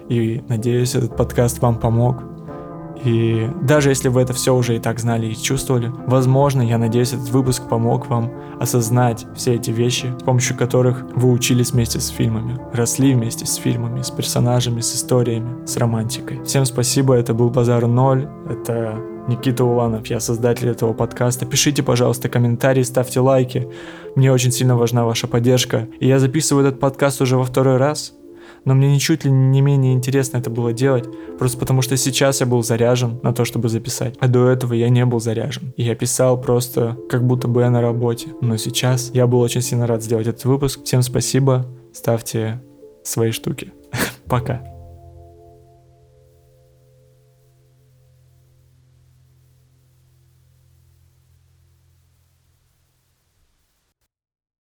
И 0.08 0.42
надеюсь, 0.48 0.94
этот 0.94 1.16
подкаст 1.16 1.60
вам 1.60 1.78
помог. 1.78 2.22
И 3.04 3.48
даже 3.62 3.88
если 3.90 4.08
вы 4.08 4.22
это 4.22 4.32
все 4.32 4.54
уже 4.54 4.76
и 4.76 4.78
так 4.78 5.00
знали 5.00 5.26
и 5.26 5.36
чувствовали, 5.36 5.92
возможно, 6.06 6.62
я 6.62 6.78
надеюсь, 6.78 7.12
этот 7.12 7.30
выпуск 7.30 7.68
помог 7.68 8.08
вам 8.08 8.30
осознать 8.60 9.26
все 9.34 9.54
эти 9.54 9.70
вещи, 9.70 10.12
с 10.18 10.22
помощью 10.22 10.56
которых 10.56 11.04
вы 11.14 11.30
учились 11.30 11.72
вместе 11.72 12.00
с 12.00 12.08
фильмами, 12.08 12.58
росли 12.72 13.14
вместе 13.14 13.46
с 13.46 13.56
фильмами, 13.56 14.02
с 14.02 14.10
персонажами, 14.10 14.80
с 14.80 14.94
историями, 14.94 15.66
с 15.66 15.76
романтикой. 15.76 16.42
Всем 16.44 16.64
спасибо, 16.64 17.14
это 17.14 17.34
был 17.34 17.50
Базар 17.50 17.86
0, 17.86 18.28
это 18.48 18.98
Никита 19.28 19.64
Уланов, 19.64 20.06
я 20.08 20.20
создатель 20.20 20.68
этого 20.68 20.92
подкаста. 20.92 21.46
Пишите, 21.46 21.82
пожалуйста, 21.82 22.28
комментарии, 22.28 22.82
ставьте 22.82 23.20
лайки. 23.20 23.68
Мне 24.16 24.32
очень 24.32 24.50
сильно 24.50 24.76
важна 24.76 25.04
ваша 25.04 25.28
поддержка. 25.28 25.88
И 26.00 26.08
я 26.08 26.18
записываю 26.18 26.66
этот 26.66 26.80
подкаст 26.80 27.20
уже 27.20 27.36
во 27.36 27.44
второй 27.44 27.76
раз, 27.76 28.14
но 28.64 28.74
мне 28.74 28.92
ничуть 28.92 29.24
ли 29.24 29.30
не 29.30 29.60
менее 29.60 29.92
интересно 29.92 30.38
это 30.38 30.50
было 30.50 30.72
делать, 30.72 31.04
просто 31.38 31.58
потому 31.58 31.82
что 31.82 31.96
сейчас 31.96 32.40
я 32.40 32.46
был 32.46 32.62
заряжен 32.62 33.20
на 33.22 33.32
то, 33.32 33.44
чтобы 33.44 33.68
записать, 33.68 34.16
а 34.20 34.28
до 34.28 34.48
этого 34.48 34.74
я 34.74 34.88
не 34.88 35.04
был 35.04 35.20
заряжен. 35.20 35.72
И 35.76 35.82
я 35.82 35.94
писал 35.94 36.40
просто 36.40 36.96
как 37.08 37.26
будто 37.26 37.48
бы 37.48 37.62
я 37.62 37.70
на 37.70 37.80
работе. 37.80 38.28
Но 38.40 38.56
сейчас 38.56 39.10
я 39.14 39.26
был 39.26 39.40
очень 39.40 39.62
сильно 39.62 39.86
рад 39.86 40.02
сделать 40.02 40.26
этот 40.26 40.44
выпуск. 40.44 40.80
Всем 40.84 41.02
спасибо, 41.02 41.66
ставьте 41.92 42.62
свои 43.02 43.30
штуки. 43.30 43.72
Пока. 44.26 44.71